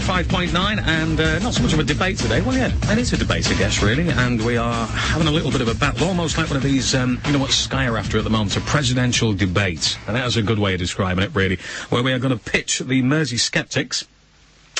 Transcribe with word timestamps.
City 0.00 0.24
Talk 0.24 0.26
105.9 0.26 0.86
and 0.86 1.20
uh, 1.20 1.38
not 1.38 1.54
so 1.54 1.62
much 1.62 1.72
of 1.72 1.78
a 1.78 1.84
debate 1.84 2.18
today. 2.18 2.40
Well, 2.40 2.56
yeah, 2.56 2.72
it 2.90 2.98
is 2.98 3.12
a 3.12 3.16
debate, 3.16 3.48
I 3.48 3.54
guess, 3.54 3.82
really. 3.82 4.08
And 4.08 4.44
we 4.44 4.56
are 4.56 4.86
having 4.86 5.28
a 5.28 5.30
little 5.30 5.50
bit 5.50 5.60
of 5.60 5.68
a 5.68 5.74
battle, 5.74 6.08
almost 6.08 6.36
like 6.36 6.48
one 6.48 6.56
of 6.56 6.62
these, 6.62 6.94
um, 6.94 7.20
you 7.26 7.32
know 7.32 7.38
what 7.38 7.50
Sky 7.50 7.86
are 7.86 7.96
after 7.96 8.18
at 8.18 8.24
the 8.24 8.30
moment, 8.30 8.56
a 8.56 8.60
presidential 8.62 9.32
debate. 9.32 9.96
And 10.06 10.16
that 10.16 10.26
is 10.26 10.36
a 10.36 10.42
good 10.42 10.58
way 10.58 10.74
of 10.74 10.80
describing 10.80 11.24
it, 11.24 11.34
really, 11.34 11.58
where 11.90 12.02
we 12.02 12.12
are 12.12 12.18
going 12.18 12.36
to 12.36 12.50
pitch 12.50 12.80
the 12.80 13.02
Mersey 13.02 13.36
Skeptics 13.36 14.06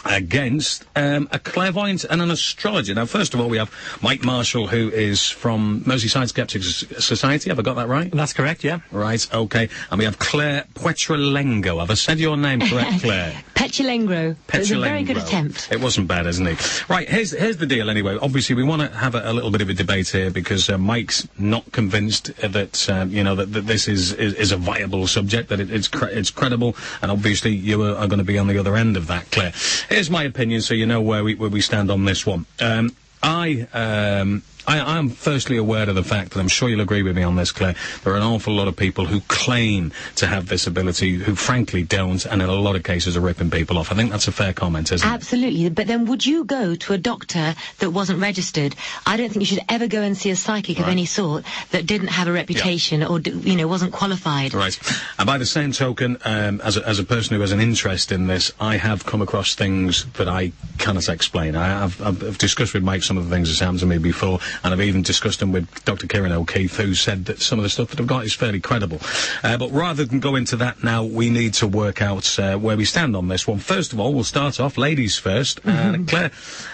against 0.05 0.85
um, 0.97 1.29
a 1.33 1.39
clairvoyant 1.39 2.05
and 2.05 2.21
an 2.23 2.31
astrologer. 2.31 2.95
Now, 2.95 3.07
first 3.07 3.35
of 3.35 3.41
all, 3.41 3.49
we 3.49 3.59
have 3.59 3.73
Mike 4.03 4.25
Marshall, 4.25 4.67
who 4.67 4.91
is 4.91 5.29
from 5.29 5.83
Merseyside 5.83 6.29
Skeptics 6.29 6.85
Society. 7.05 7.51
Have 7.51 7.59
I 7.59 7.63
got 7.63 7.75
that 7.77 7.89
right? 7.89 8.11
That's 8.11 8.33
correct, 8.33 8.65
yeah. 8.65 8.81
Right, 8.91 9.27
okay. 9.35 9.69
And 9.91 9.99
we 9.99 10.05
have 10.05 10.19
Claire 10.19 10.65
Puetrelengo. 10.75 11.81
Have 11.81 11.91
I 11.91 11.95
said 11.95 12.19
your 12.19 12.37
name 12.37 12.61
correct, 12.61 13.01
Claire? 13.03 13.35
Petulengro. 13.55 14.37
It 14.53 14.59
was 14.59 14.71
a 14.71 14.81
very 14.81 15.03
good 15.03 15.17
attempt. 15.17 15.69
It 15.73 15.81
wasn't 15.81 16.09
bad, 16.09 16.27
isn't 16.27 16.47
it? 16.47 16.89
Right, 16.89 17.09
here's 17.09 17.31
here's 17.33 17.57
the 17.57 17.67
deal. 17.67 17.91
Anyway, 17.91 18.19
obviously 18.21 18.55
we 18.55 18.63
want 18.63 18.83
to 18.83 18.89
have 18.89 19.15
a, 19.15 19.31
a 19.31 19.33
little 19.33 19.51
bit 19.51 19.63
of 19.63 19.69
a 19.69 19.75
debate 19.75 20.09
here 20.09 20.31
because 20.31 20.69
uh, 20.69 20.79
Mike's 20.79 21.27
not 21.39 21.71
convinced 21.73 22.35
that 22.37 22.89
um, 22.91 23.11
you 23.11 23.25
know 23.25 23.35
that, 23.35 23.53
that 23.53 23.67
this 23.67 23.89
is, 23.89 24.13
is 24.13 24.35
is 24.35 24.53
a 24.53 24.57
viable 24.57 25.07
subject, 25.07 25.49
that 25.49 25.61
it, 25.61 25.71
it's 25.71 25.89
cre- 25.89 26.07
it's 26.07 26.31
credible, 26.31 26.77
and 27.03 27.11
obviously 27.11 27.53
you 27.53 27.83
are, 27.83 27.97
are 27.97 28.07
going 28.07 28.19
to 28.19 28.25
be 28.25 28.39
on 28.39 28.47
the 28.47 28.59
other 28.59 28.77
end 28.77 28.97
of 28.97 29.07
that, 29.07 29.31
Claire. 29.31 29.53
Here's 29.95 30.11
my 30.11 30.25
opinion, 30.25 30.61
so 30.61 30.75
you 30.75 30.87
know 30.87 31.01
where 31.01 31.23
we 31.23 31.37
where 31.37 31.49
we 31.49 31.61
stand 31.61 31.89
on 31.89 32.05
this 32.05 32.27
one. 32.27 32.47
Um, 32.61 32.97
I 33.23 33.69
um, 33.73 34.43
I, 34.67 34.81
I'm 34.81 35.09
firstly 35.09 35.57
aware 35.57 35.89
of 35.89 35.95
the 35.95 36.03
fact 36.03 36.33
that 36.33 36.41
I'm 36.41 36.49
sure 36.49 36.69
you'll 36.69 36.81
agree 36.81 37.03
with 37.03 37.17
me 37.17 37.23
on 37.23 37.37
this, 37.37 37.53
Claire. 37.53 37.75
There 38.03 38.13
are 38.13 38.17
an 38.17 38.23
awful 38.23 38.55
lot 38.55 38.69
of 38.69 38.77
people 38.77 39.07
who 39.07 39.21
claim 39.29 39.93
to 40.17 40.27
have 40.27 40.49
this 40.49 40.67
ability, 40.67 41.15
who 41.15 41.35
frankly 41.35 41.83
don't, 41.83 42.25
and 42.25 42.43
in 42.43 42.49
a 42.49 42.55
lot 42.55 42.77
of 42.77 42.83
cases 42.83 43.17
are 43.17 43.21
ripping 43.21 43.51
people 43.51 43.79
off. 43.79 43.93
I 43.93 43.95
think 43.95 44.11
that's 44.11 44.29
a 44.29 44.33
fair 44.33 44.53
comment, 44.53 44.93
isn't 44.93 45.07
it? 45.07 45.13
Absolutely. 45.13 45.69
But 45.71 45.87
then 45.87 46.07
would 46.07 46.25
you 46.25 46.45
go 46.45 46.75
to 46.75 46.93
a 46.93 46.99
doctor 46.99 47.55
that 47.79 47.91
wasn't 47.91 48.21
registered? 48.21 48.75
I 49.07 49.17
don't 49.17 49.29
think 49.29 49.41
you 49.41 49.47
should 49.47 49.65
ever 49.69 49.87
go 49.87 50.03
and 50.03 50.17
see 50.17 50.31
a 50.31 50.37
psychic 50.37 50.79
of 50.79 50.89
any 50.89 51.07
sort 51.07 51.45
that 51.71 51.87
didn't 51.87 52.09
have 52.09 52.29
a 52.29 52.33
reputation 52.33 53.03
or, 53.03 53.21
you 53.21 53.57
know, 53.57 53.69
wasn't 53.69 53.93
qualified. 53.93 54.55
Right. 54.55 54.79
And 55.19 55.27
by 55.27 55.39
the 55.39 55.47
same 55.47 55.73
token, 55.73 56.19
um, 56.25 56.61
as, 56.63 56.77
a, 56.77 56.89
as 56.89 56.99
a 56.99 57.05
person 57.05 57.35
who 57.35 57.41
has 57.41 57.53
an 57.53 57.61
interest 57.61 58.13
in 58.13 58.27
this, 58.27 58.53
I 58.61 58.77
have 58.77 59.05
come 59.05 59.23
across 59.23 59.55
things 59.55 60.07
that 60.15 60.29
I 60.29 60.53
cannot 60.79 61.09
explain. 61.09 61.57
I, 61.57 61.67
have 61.67 62.01
I've, 62.01 62.23
I've 62.23 62.39
discussed 62.39 62.75
with 62.75 62.83
Mike 62.83 63.03
some 63.03 63.19
of 63.19 63.29
the 63.29 63.35
things 63.35 63.49
that's 63.49 63.61
happened 63.61 63.81
to 63.81 63.87
me 63.87 63.99
before, 63.99 64.39
and 64.63 64.73
I've 64.73 64.81
even 64.81 65.03
discussed 65.03 65.41
them 65.41 65.53
with 65.53 65.85
Dr. 65.85 66.07
Kieran 66.07 66.33
O'Keefe, 66.33 66.77
who 66.77 66.95
said 66.95 67.25
that 67.27 67.41
some 67.41 67.59
of 67.59 67.63
the 67.63 67.71
stuff 67.71 67.89
that 67.91 68.01
I've 68.01 68.07
got 68.07 68.25
is 68.25 68.35
fairly 68.35 68.61
credible. 68.61 69.01
Uh, 69.43 69.57
but 69.57 69.71
rather 69.73 70.05
than 70.05 70.21
go 70.21 70.37
into 70.37 70.57
that 70.57 70.85
now, 70.85 71.05
we 71.05 71.31
need 71.31 71.55
to 71.55 71.67
work 71.67 72.03
out 72.03 72.39
uh, 72.39 72.57
where 72.57 72.77
we 72.77 72.85
stand 72.85 73.17
on 73.17 73.29
this 73.29 73.47
one. 73.47 73.59
First 73.59 73.93
of 73.93 74.01
all, 74.01 74.15
we'll 74.15 74.25
start 74.25 74.61
off, 74.61 74.79
ladies 74.79 75.21
1st 75.21 75.61
And 75.65 76.09
Claire, 76.09 76.31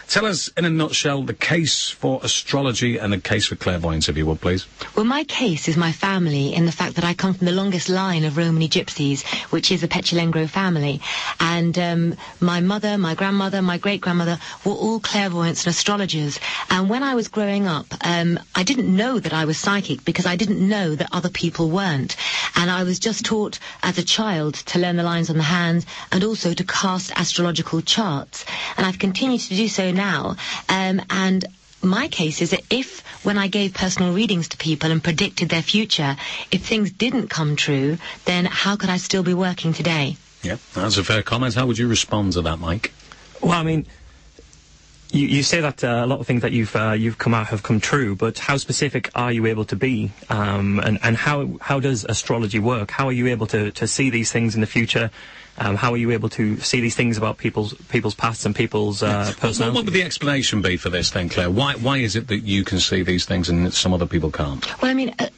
tell 0.09 0.27
us 0.27 0.49
in 0.57 0.65
a 0.65 0.71
nutshell 0.71 1.23
the 1.23 1.35
case 1.35 1.89
for 1.89 2.21
astrology 2.23 2.99
and 2.99 3.13
the 3.13 3.21
case 3.21 3.47
for 3.47 3.57
clairvoyance, 3.57 4.09
if 4.09 4.17
you 4.17 4.27
would, 4.27 4.41
please. 4.41 4.67
Well, 4.97 5.05
my 5.05 5.25
case 5.25 5.69
is 5.69 5.77
my 5.77 5.93
family 5.93 6.55
in 6.55 6.67
the 6.67 6.73
fact 6.73 6.97
that 6.97 7.05
I 7.05 7.15
come 7.15 7.35
from 7.35 7.47
the 7.47 7.53
longest 7.53 7.89
line 7.89 8.25
of 8.25 8.37
Romany 8.37 8.69
gypsies, 8.69 9.25
which 9.53 9.71
is 9.71 9.81
the 9.81 9.89
Petulengro 9.89 10.49
family. 10.49 11.01
And 11.39 11.79
um, 11.79 12.17
my 12.41 12.61
mother, 12.61 12.99
my 12.99 13.15
grandmother, 13.15 13.63
my 13.63 13.79
great-grandmother 13.79 14.39
were 14.65 14.73
all 14.73 15.01
clairvoyants 15.01 15.65
and 15.65 15.71
astrologers. 15.71 16.41
And 16.71 16.89
when 16.89 17.03
I 17.03 17.15
was 17.15 17.29
growing 17.29 17.67
up, 17.67 17.70
um, 18.03 18.39
I 18.55 18.63
didn't 18.63 18.95
know 18.95 19.19
that 19.19 19.33
I 19.33 19.45
was 19.45 19.59
psychic 19.59 20.05
because 20.05 20.27
I 20.27 20.37
didn't 20.37 20.67
know 20.67 20.95
that 20.95 21.09
other 21.13 21.29
people 21.29 21.71
weren't. 21.71 22.17
And 22.57 22.71
I 22.71 22.83
was 22.83 22.99
just 22.99 23.25
taught 23.25 23.59
as 23.83 23.99
a 23.99 24.03
child 24.03 24.55
to 24.55 24.79
learn 24.79 24.97
the 24.97 25.03
lines 25.03 25.31
on 25.31 25.37
the 25.37 25.43
hands 25.43 25.87
and 26.13 26.25
also 26.25 26.53
to 26.55 26.65
cast 26.65 27.13
astrological 27.13 27.81
charts. 27.83 28.45
And 28.77 28.87
I've 28.87 28.99
continued 28.99 29.41
to 29.43 29.55
do 29.55 29.69
so 29.69 29.91
now. 29.91 30.37
Um, 30.69 31.01
and 31.11 31.45
my 31.83 32.09
case 32.09 32.43
is 32.43 32.51
that 32.51 32.63
if, 32.71 33.01
when 33.25 33.39
I 33.39 33.49
gave 33.49 33.75
personal 33.75 34.13
readings 34.13 34.49
to 34.49 34.57
people 34.57 34.91
and 34.91 35.03
predicted 35.03 35.49
their 35.49 35.63
future, 35.63 36.17
if 36.51 36.65
things 36.65 36.91
didn't 36.91 37.29
come 37.29 37.57
true, 37.57 37.99
then 38.25 38.45
how 38.45 38.77
could 38.77 38.91
I 38.91 38.99
still 38.99 39.23
be 39.23 39.35
working 39.35 39.73
today? 39.73 40.17
Yeah, 40.43 40.57
that's 40.75 40.97
a 40.97 41.05
fair 41.05 41.23
comment. 41.23 41.55
How 41.55 41.67
would 41.67 41.79
you 41.79 41.89
respond 41.89 42.33
to 42.35 42.43
that, 42.43 42.59
Mike? 42.59 42.93
Well, 43.41 43.53
I 43.53 43.63
mean, 43.63 43.87
you, 45.13 45.27
you 45.27 45.43
say 45.43 45.61
that 45.61 45.83
uh, 45.85 46.03
a 46.05 46.07
lot 46.07 46.21
of 46.21 46.27
things 46.27 46.43
that 46.43 46.53
you've 46.53 46.75
uh, 46.77 46.93
you've 46.93 47.19
come 47.19 47.35
out 47.35 47.49
have 47.49 47.63
come 47.63 47.81
true, 47.81 48.15
but 48.17 48.39
how 48.39 48.57
specific 48.57 49.11
are 49.15 49.33
you 49.33 49.47
able 49.47 49.65
to 49.67 49.77
be? 49.77 50.13
Um, 50.29 50.79
and 50.81 50.99
and 51.03 51.17
how 51.17 51.59
how 51.61 51.81
does 51.81 52.05
astrology 52.05 52.59
work? 52.59 52.91
How 52.91 53.07
are 53.09 53.13
you 53.13 53.27
able 53.29 53.47
to, 53.49 53.71
to 53.73 53.87
see 53.87 54.11
these 54.11 54.31
things 54.33 54.55
in 54.55 54.61
the 54.61 54.67
future? 54.67 55.11
Um, 55.59 55.77
how 55.77 55.93
are 55.93 55.97
you 55.99 56.11
able 56.13 56.29
to 56.31 56.57
see 56.61 56.81
these 56.81 56.95
things 56.95 57.19
about 57.19 57.37
people's 57.37 57.75
people's 57.89 58.15
pasts 58.15 58.47
and 58.47 58.55
people's 58.55 59.03
uh, 59.03 59.27
What, 59.27 59.37
personality? 59.41 59.75
what 59.77 59.85
would 59.87 59.95
the 59.95 60.03
explanation 60.03 60.63
be 60.63 60.77
for 60.77 60.89
this 60.91 61.11
then, 61.11 61.29
Claire? 61.29 61.51
Why 61.51 61.75
why 61.75 61.99
is 61.99 62.17
it 62.17 62.29
that 62.29 62.45
you 62.45 62.65
can 62.65 62.81
see 62.81 63.03
these 63.03 63.25
things 63.27 63.49
and 63.51 63.73
some 63.75 63.93
other 63.93 64.07
people 64.07 64.31
can't? 64.31 64.65
Well, 64.81 64.91
I 64.91 64.95
mean, 64.95 65.15
uh, 65.19 65.29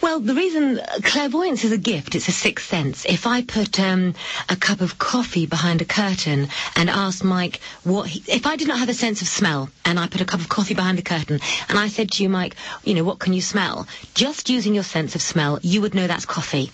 well, 0.00 0.20
the 0.20 0.34
reason 0.34 0.78
uh, 0.78 0.98
clairvoyance 1.02 1.64
is 1.64 1.72
a 1.72 1.78
gift, 1.78 2.14
it's 2.14 2.28
a 2.28 2.32
sixth 2.32 2.66
sense. 2.68 3.04
If 3.04 3.26
I 3.26 3.42
put 3.42 3.78
um, 3.80 4.14
a 4.48 4.56
cup 4.56 4.80
of 4.80 4.98
coffee 4.98 5.46
behind 5.46 5.80
a 5.82 5.84
curtain 5.84 6.48
and 6.76 6.90
asked 6.90 7.24
Mike 7.24 7.60
what 7.84 8.08
he, 8.08 8.22
if 8.30 8.46
I 8.46 8.56
did 8.56 8.68
not 8.68 8.78
have 8.78 8.88
a 8.88 8.94
sense 8.94 9.22
of 9.22 9.28
smell 9.28 9.70
and 9.84 9.98
I 9.98 10.06
put 10.06 10.20
a 10.20 10.24
cup 10.24 10.40
of 10.40 10.48
coffee 10.48 10.74
behind 10.74 10.98
a 10.98 11.02
curtain 11.02 11.40
and 11.68 11.78
I 11.78 11.88
said 11.88 12.10
to 12.12 12.22
you, 12.22 12.28
Mike, 12.28 12.56
you 12.84 12.94
know, 12.94 13.04
what 13.04 13.18
can 13.18 13.32
you 13.32 13.42
smell? 13.42 13.86
Just 14.14 14.50
using 14.50 14.74
your 14.74 14.84
sense 14.84 15.14
of 15.14 15.22
smell, 15.22 15.58
you 15.62 15.80
would 15.82 15.94
know 15.94 16.06
that's 16.06 16.26
coffee. 16.26 16.70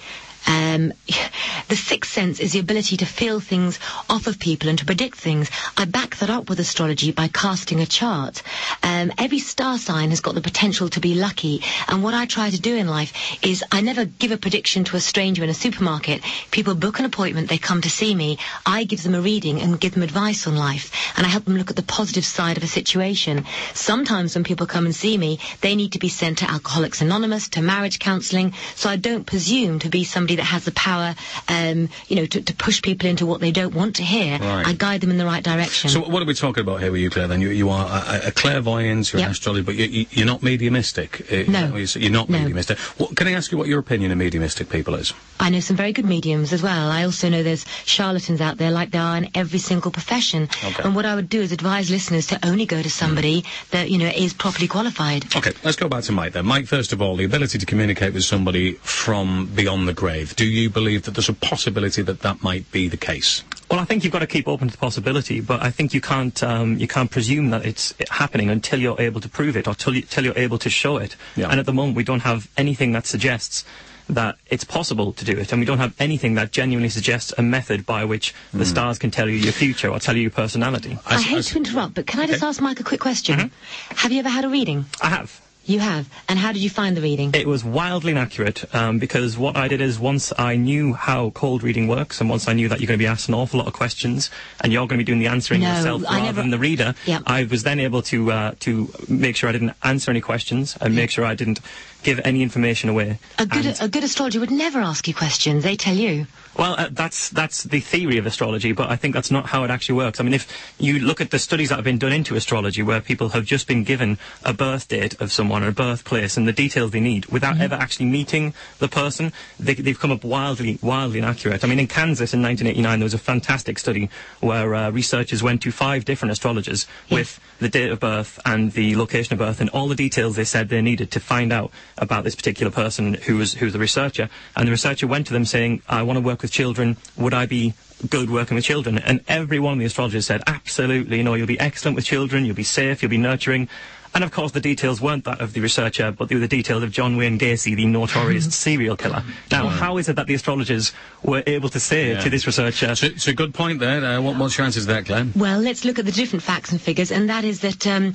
Um, 0.47 0.93
the 1.69 1.77
sixth 1.77 2.13
sense 2.13 2.41
is 2.41 2.53
the 2.53 2.59
ability 2.59 2.97
to 2.99 3.07
feel 3.07 3.41
things 3.41 3.79
off 4.11 4.27
of 4.27 4.39
people 4.39 4.69
and 4.69 4.79
to 4.79 4.85
predict 4.85 5.17
things. 5.19 5.51
I 5.77 5.85
back 5.85 6.17
that 6.17 6.31
up 6.31 6.49
with 6.49 6.61
astrology 6.61 7.13
by 7.13 7.29
casting 7.29 7.81
a 7.81 7.87
chart. 7.87 8.43
Um, 8.83 9.13
every 9.19 9.39
star 9.39 9.79
sign 9.79 10.11
has 10.11 10.21
got 10.21 10.35
the 10.35 10.41
potential 10.41 10.89
to 10.91 11.01
be 11.01 11.15
lucky, 11.15 11.63
and 11.89 12.03
what 12.03 12.15
I 12.15 12.27
try 12.27 12.51
to 12.51 12.61
do 12.61 12.77
in 12.77 12.89
life 12.89 13.13
is 13.43 13.65
I 13.73 13.81
never 13.81 14.05
give 14.05 14.33
a 14.33 14.37
prediction 14.37 14.85
to 14.85 14.97
a 14.97 15.01
stranger 15.01 15.45
in 15.45 15.51
a 15.51 15.55
supermarket. 15.55 16.23
People 16.51 16.75
book 16.75 16.99
an 16.99 17.05
appointment, 17.05 17.49
they 17.49 17.59
come 17.59 17.81
to 17.83 17.91
see 17.91 18.15
me. 18.15 18.39
I 18.67 18.85
give 18.85 19.03
them 19.03 19.15
a 19.15 19.21
reading 19.21 19.61
and 19.61 19.81
give 19.81 19.95
them 19.95 20.03
advice 20.03 20.47
on 20.47 20.57
life, 20.57 20.93
and 21.17 21.27
I 21.27 21.31
help 21.31 21.45
them 21.45 21.57
look 21.57 21.71
at 21.71 21.77
the 21.77 21.83
positive 21.83 22.25
side 22.25 22.57
of 22.57 22.63
a 22.63 22.67
situation. 22.67 23.45
Sometimes 23.75 24.35
when 24.35 24.45
people 24.45 24.67
come 24.67 24.85
and 24.87 24.95
see 24.95 25.17
me, 25.17 25.39
they 25.61 25.75
need 25.75 25.93
to 25.93 25.99
be 25.99 26.09
sent 26.09 26.39
to 26.39 26.51
Alcoholics 26.51 27.01
Anonymous, 27.01 27.49
to 27.51 27.63
marriage 27.63 27.99
counselling, 27.99 28.53
so 28.75 28.91
I 28.91 28.97
don't 28.97 29.27
presume 29.27 29.79
to 29.81 29.89
be 29.89 30.05
somebody 30.05 30.32
that 30.37 30.45
has 30.45 30.65
the 30.65 30.73
power, 30.73 31.15
um, 31.49 31.89
you 32.09 32.17
know, 32.17 32.27
to, 32.27 32.41
to 32.43 32.55
push 32.55 32.83
people 32.83 33.09
into 33.09 33.27
what 33.27 33.41
they 33.41 33.51
don't 33.51 33.75
want 33.75 33.97
to 33.97 34.03
hear. 34.03 34.39
Right. 34.39 34.67
I 34.67 34.73
guide 34.73 35.01
them 35.01 35.11
in 35.11 35.19
the 35.19 35.25
right 35.27 35.43
direction. 35.43 35.91
So 35.91 36.01
what 36.01 36.23
are 36.23 36.27
we 36.27 36.35
talking 36.35 36.63
about 36.63 36.81
here 36.81 36.93
with 36.93 37.01
you, 37.01 37.11
Claire? 37.11 37.29
Then 37.29 37.41
you, 37.41 37.51
you 37.51 37.69
are 37.71 37.87
a, 37.87 38.29
a 38.29 38.33
clairvoyant, 38.33 39.13
you're 39.13 39.21
Yep. 39.21 39.27
an 39.27 39.33
astrologer, 39.33 39.63
but 39.65 39.75
you, 39.77 40.07
you're 40.11 40.27
not 40.27 40.43
mediumistic. 40.43 41.27
Uh, 41.33 41.45
No. 41.51 41.77
You're 41.77 42.11
not 42.11 42.29
No. 42.29 42.39
mediumistic. 42.39 42.79
What, 42.99 43.17
can 43.17 43.27
I 43.29 43.33
ask 43.33 43.53
you 43.53 43.59
what 43.59 43.69
your 43.69 43.79
opinion 43.79 44.11
of 44.13 44.19
mediumistic 44.19 44.69
people 44.71 44.95
is? 44.95 45.13
I 45.41 45.51
know 45.51 45.61
some 45.61 45.77
very 45.77 45.93
good 45.93 46.05
mediums 46.05 46.53
as 46.53 46.63
well. 46.63 46.91
I 46.91 47.05
also 47.05 47.29
know 47.29 47.43
there's 47.43 47.65
charlatans 47.85 48.41
out 48.41 48.57
there 48.59 48.71
like 48.71 48.91
there 48.91 49.03
are 49.03 49.17
in 49.17 49.29
every 49.35 49.59
single 49.59 49.91
profession. 49.91 50.45
Okay. 50.65 50.83
And 50.85 50.95
what 50.95 51.05
I 51.07 51.15
would 51.15 51.29
do 51.29 51.41
is 51.41 51.53
advise 51.53 51.91
listeners 51.91 52.27
to 52.29 52.39
only 52.47 52.67
go 52.67 52.81
to 52.83 52.91
somebody 52.91 53.45
that, 53.71 53.91
you 53.91 53.99
know, 53.99 54.07
is 54.15 54.33
properly 54.35 54.69
qualified. 54.69 55.25
Okay, 55.37 55.53
let's 55.65 55.77
go 55.77 55.89
back 55.89 56.05
to 56.05 56.13
Mike 56.13 56.33
then. 56.33 56.47
Mike, 56.47 56.67
first 56.67 56.93
of 56.93 57.03
all, 57.03 57.17
the 57.17 57.25
ability 57.25 57.59
to 57.59 57.67
communicate 57.67 58.15
with 58.15 58.25
somebody 58.25 58.75
from 58.83 59.47
beyond 59.55 59.89
the 59.89 59.95
grave. 59.95 60.22
Do 60.25 60.45
you 60.47 60.71
believe 60.71 61.03
that 61.03 61.13
there's 61.15 61.29
a 61.29 61.33
possibility 61.35 62.03
that 62.03 62.21
that 62.21 62.43
might 62.43 62.71
be 62.71 62.89
the 62.89 62.97
case? 62.97 63.43
Well, 63.71 63.81
I 63.81 63.85
think 63.85 64.05
you've 64.05 64.13
got 64.13 64.19
to 64.21 64.27
keep 64.27 64.47
open 64.49 64.69
to 64.69 64.73
the 64.73 64.79
possibility, 64.79 65.41
but 65.41 65.63
I 65.63 65.71
think 65.71 65.95
you 65.95 66.01
can't 66.01 66.43
um, 66.43 66.79
you 66.79 66.87
can't 66.87 67.11
presume 67.11 67.51
that 67.51 67.65
it's 67.65 67.95
happening 68.11 68.51
until 68.51 68.79
you're 68.81 69.01
able 69.01 69.21
to 69.21 69.29
prove 69.29 69.57
it 69.57 69.67
or 69.67 69.75
till, 69.75 69.95
you, 69.97 70.03
till 70.03 70.25
you're 70.25 70.37
able 70.39 70.59
to 70.59 70.69
show 70.71 70.99
it. 70.99 71.17
Yeah. 71.37 71.49
And 71.51 71.59
at 71.59 71.67
the 71.67 71.73
moment, 71.73 71.97
we 71.97 72.05
don't 72.05 72.21
have 72.21 72.49
anything 72.57 72.93
that 72.93 73.07
suggests 73.07 73.65
that 74.11 74.37
it's 74.51 74.65
possible 74.65 75.13
to 75.15 75.25
do 75.25 75.33
it, 75.39 75.53
and 75.53 75.61
we 75.61 75.65
don't 75.65 75.79
have 75.79 75.95
anything 75.99 76.35
that 76.35 76.53
genuinely 76.53 76.89
suggests 76.91 77.33
a 77.39 77.43
method 77.43 77.87
by 77.87 78.05
which 78.05 78.35
the 78.53 78.67
stars 78.67 78.99
can 78.99 79.11
tell 79.11 79.29
you 79.29 79.37
your 79.37 79.53
future 79.53 79.89
or 79.89 79.99
tell 80.01 80.17
you 80.17 80.23
your 80.23 80.31
personality. 80.31 80.99
I 81.07 81.23
hate 81.23 81.39
s- 81.39 81.51
to 81.51 81.57
interrupt, 81.59 81.95
but 81.95 82.07
can 82.07 82.21
I 82.21 82.27
just 82.27 82.43
ask 82.43 82.61
Mike 82.61 82.81
a 82.81 82.85
quick 82.85 83.01
question? 83.01 83.39
Mm-hmm. 83.39 83.95
Have 83.97 84.13
you 84.13 84.19
ever 84.19 84.29
had 84.29 84.45
a 84.45 84.49
reading? 84.51 84.85
I 85.01 85.09
have. 85.09 85.41
You 85.65 85.79
have. 85.79 86.09
And 86.29 86.39
how 86.39 86.53
did 86.53 86.61
you 86.63 86.69
find 86.71 86.97
the 86.97 87.01
reading? 87.01 87.31
It 87.35 87.47
was 87.47 87.63
wildly 87.65 88.11
inaccurate 88.13 88.65
um, 88.75 88.99
because 88.99 89.39
what 89.39 89.57
I 89.57 89.69
did 89.69 89.81
is 89.81 89.99
once 89.99 90.33
I 90.37 90.57
knew 90.57 90.93
how 90.95 91.31
cold 91.31 91.63
reading 91.63 91.87
works 91.87 92.21
and 92.21 92.29
once 92.29 92.49
I 92.49 92.53
knew 92.53 92.69
that 92.69 92.81
you're 92.81 92.89
going 92.89 92.99
to 92.99 93.03
be 93.03 93.07
asked 93.07 93.29
an 93.29 93.35
awful 93.35 93.59
lot 93.59 93.69
of 93.69 93.73
questions 93.73 94.29
and 94.61 94.73
you're 94.73 94.87
going 94.89 94.99
to 94.99 95.05
be 95.05 95.11
doing 95.11 95.21
the 95.21 95.29
answering 95.29 95.61
No, 95.61 95.75
yourself 95.77 96.03
I 96.09 96.15
rather 96.17 96.25
never- 96.27 96.41
than 96.43 96.51
the 96.51 96.59
reader, 96.59 96.95
Yep. 97.07 97.23
I 97.27 97.45
was 97.45 97.63
then 97.63 97.79
able 97.79 98.03
to 98.03 98.33
uh, 98.33 98.55
to 98.61 98.93
make 99.09 99.37
sure 99.37 99.49
I 99.49 99.53
didn't 99.53 99.75
answer 99.85 100.11
any 100.11 100.21
questions 100.21 100.77
and 100.81 100.97
make 100.97 101.11
sure 101.11 101.25
I 101.25 101.37
didn't 101.37 101.61
give 102.03 102.21
any 102.25 102.43
information 102.43 102.91
away. 102.91 103.19
a 103.39 103.47
good 103.47 103.65
And- 103.67 103.81
a 103.81 103.89
good 103.89 104.03
astrologer 104.03 104.41
would 104.41 104.51
never 104.51 104.81
ask 104.81 105.07
you 105.07 105.15
questions. 105.15 105.63
They 105.63 105.77
tell 105.77 105.95
you. 105.95 106.27
well, 106.59 106.75
uh, 106.77 106.89
that's 106.91 107.29
that's 107.31 107.63
the 107.63 107.79
theory 107.79 108.19
of 108.19 108.27
astrology, 108.27 108.73
but 108.73 108.91
I 108.91 108.97
think 108.97 109.15
that's 109.15 109.31
not 109.31 109.47
how 109.47 109.63
it 109.63 109.71
actually 109.71 109.95
works. 109.95 110.19
I 110.19 110.25
mean, 110.25 110.35
if 110.35 110.45
you 110.81 110.99
look 110.99 111.21
at 111.21 111.31
the 111.31 111.39
studies 111.39 111.69
that 111.69 111.77
have 111.77 111.85
been 111.85 111.99
done 111.99 112.13
into 112.13 112.35
astrology, 112.35 112.83
where 112.83 113.01
people 113.01 113.29
have 113.31 113.45
just 113.47 113.69
been 113.69 113.85
given 113.85 114.19
a 114.43 114.53
birth 114.53 114.89
date 114.89 115.15
of 115.21 115.31
someone 115.31 115.52
someone, 115.53 115.69
a 115.69 115.73
birthplace, 115.73 116.37
and 116.39 116.49
the 116.49 116.53
details 116.53 116.91
they 116.93 117.01
need 117.01 117.27
without 117.27 117.53
Mm-hmm. 117.53 117.63
ever 117.63 117.75
actually 117.75 118.07
meeting 118.07 118.55
the 118.79 118.89
person, 118.89 119.31
they, 119.61 119.75
they've 119.75 119.99
come 119.99 120.11
up 120.11 120.25
wildly, 120.25 120.79
wildly 120.81 121.19
inaccurate. 121.19 121.63
I 121.63 121.67
mean, 121.67 121.79
in 121.79 121.87
Kansas 121.87 122.33
in 122.33 122.41
1989, 122.41 122.99
there 122.99 123.05
was 123.05 123.13
a 123.13 123.19
fantastic 123.19 123.79
study 123.79 124.09
where 124.41 124.75
uh, 124.75 124.91
researchers 124.91 125.43
went 125.43 125.61
to 125.63 125.71
five 125.71 126.07
different 126.07 126.33
astrologers 126.33 126.87
with 127.11 127.39
the 127.59 127.69
date 127.69 127.91
of 127.91 128.01
birth 128.01 128.41
and 128.47 128.73
the 128.73 128.97
location 128.97 129.35
of 129.35 129.39
birth 129.39 129.61
and 129.61 129.69
all 129.71 129.87
the 129.87 129.95
details 129.95 130.37
they 130.37 130.45
said 130.45 130.71
they 130.71 130.81
needed 130.81 131.11
to 131.11 131.21
find 131.21 131.53
out 131.53 131.71
about 131.99 132.25
this 132.25 132.35
particular 132.35 132.73
person 132.73 133.15
who 133.15 133.37
was 133.37 133.53
who 133.55 133.67
was 133.67 133.75
the 133.75 133.79
researcher. 133.79 134.31
And 134.57 134.67
the 134.67 134.73
researcher 134.73 135.07
went 135.07 135.27
to 135.27 135.35
them 135.35 135.45
saying, 135.45 135.83
"I 135.91 136.03
want 136.03 136.17
to 136.17 136.25
work 136.25 136.41
with 136.41 136.51
children. 136.53 136.97
Would 137.19 137.35
I 137.35 137.45
be 137.45 137.75
good 138.09 138.31
working 138.31 138.55
with 138.55 138.65
children?" 138.65 138.97
And 138.99 139.21
every 139.29 139.59
one 139.59 139.75
of 139.75 139.79
the 139.81 139.85
astrologers 139.85 140.25
said, 140.27 140.43
"Absolutely. 140.47 141.19
You 141.19 141.25
know, 141.25 141.35
you'll 141.35 141.47
be 141.47 141.61
excellent 141.61 141.97
with 141.97 142.07
children. 142.07 142.47
You'll 142.47 142.57
be 142.57 142.65
safe. 142.81 143.03
You'll 143.03 143.11
be 143.11 143.19
nurturing." 143.19 143.69
And 144.15 144.23
of 144.25 144.31
course, 144.31 144.53
the 144.53 144.61
details 144.61 145.01
weren't 145.01 145.25
that 145.25 145.41
of 145.41 145.55
the 145.55 145.61
researcher, 145.61 146.13
but 146.13 146.29
they 146.29 146.35
were 146.35 146.41
the 146.41 146.49
details 146.49 146.83
of 146.83 146.91
John 146.91 147.17
Wayne 147.17 147.39
Gacy, 147.39 147.75
the 147.75 147.87
notorious 147.87 148.55
serial 148.65 148.97
killer. 148.97 149.23
Now, 149.51 149.69
how 149.69 149.97
is 149.97 150.09
it 150.09 150.17
that 150.17 150.27
the 150.27 150.35
astrologers 150.35 150.93
were 151.23 151.43
able 151.47 151.71
to 151.71 151.81
say 151.81 152.11
Yeah. 152.11 152.21
to 152.21 152.29
this 152.31 152.47
researcher, 152.47 152.95
So 152.95 153.07
it's 153.07 153.27
a 153.27 153.33
good 153.33 153.55
point 153.55 153.81
there. 153.81 154.05
Uh, 154.05 154.21
what, 154.21 154.37
what's 154.37 154.59
your 154.59 154.67
answer 154.67 154.81
to 154.81 154.87
that, 154.87 155.07
Glenn? 155.07 155.33
Well, 155.35 155.61
let's 155.61 155.85
look 155.87 155.99
at 155.99 156.05
the 156.05 156.13
different 156.13 156.43
facts 156.43 156.73
and 156.73 156.81
figures, 156.81 157.11
and 157.11 157.29
that 157.31 157.45
is 157.45 157.61
that 157.61 157.87
um, 157.87 158.15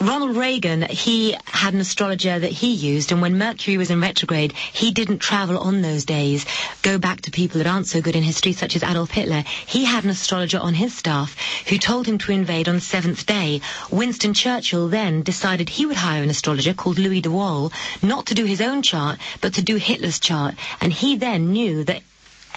Ronald 0.00 0.36
Reagan, 0.36 0.82
he 0.82 1.36
had 1.44 1.74
an 1.74 1.80
astrologer 1.80 2.38
that 2.38 2.52
he 2.52 2.72
used, 2.72 3.10
and 3.10 3.20
when 3.20 3.36
Mercury 3.36 3.76
was 3.76 3.90
in 3.90 4.00
retrograde, 4.00 4.52
he 4.72 4.92
didn't 4.92 5.18
travel 5.18 5.58
on 5.58 5.82
those 5.82 6.04
days. 6.04 6.46
Go 6.82 6.98
back 6.98 7.22
to 7.22 7.32
people 7.32 7.58
that 7.58 7.66
aren't 7.66 7.88
so 7.88 8.00
good 8.00 8.14
in 8.14 8.22
history, 8.22 8.52
such 8.52 8.76
as 8.76 8.84
Adolf 8.84 9.10
Hitler. 9.10 9.42
He 9.66 9.86
had 9.86 10.04
an 10.04 10.10
astrologer 10.10 10.60
on 10.60 10.74
his 10.74 10.96
staff 10.96 11.36
who 11.66 11.78
told 11.78 12.06
him 12.06 12.16
to 12.18 12.30
invade 12.30 12.68
on 12.68 12.76
the 12.76 12.80
seventh 12.80 13.26
day. 13.26 13.60
Winston 13.90 14.34
Churchill 14.34 14.86
then 14.86 15.22
decided 15.22 15.68
he 15.68 15.84
would 15.84 15.96
hire 15.96 16.22
an 16.22 16.30
astrologer 16.30 16.74
called 16.74 17.00
Louis 17.00 17.20
de 17.20 17.30
Wohl, 17.32 17.72
not 18.00 18.26
to 18.26 18.34
do 18.34 18.44
his 18.44 18.60
own 18.60 18.82
chart, 18.82 19.18
but 19.40 19.54
to 19.54 19.62
do 19.62 19.74
Hitler's 19.76 20.20
chart. 20.20 20.54
And 20.80 20.92
he 20.92 21.16
then 21.16 21.52
knew 21.52 21.82
that 21.82 22.02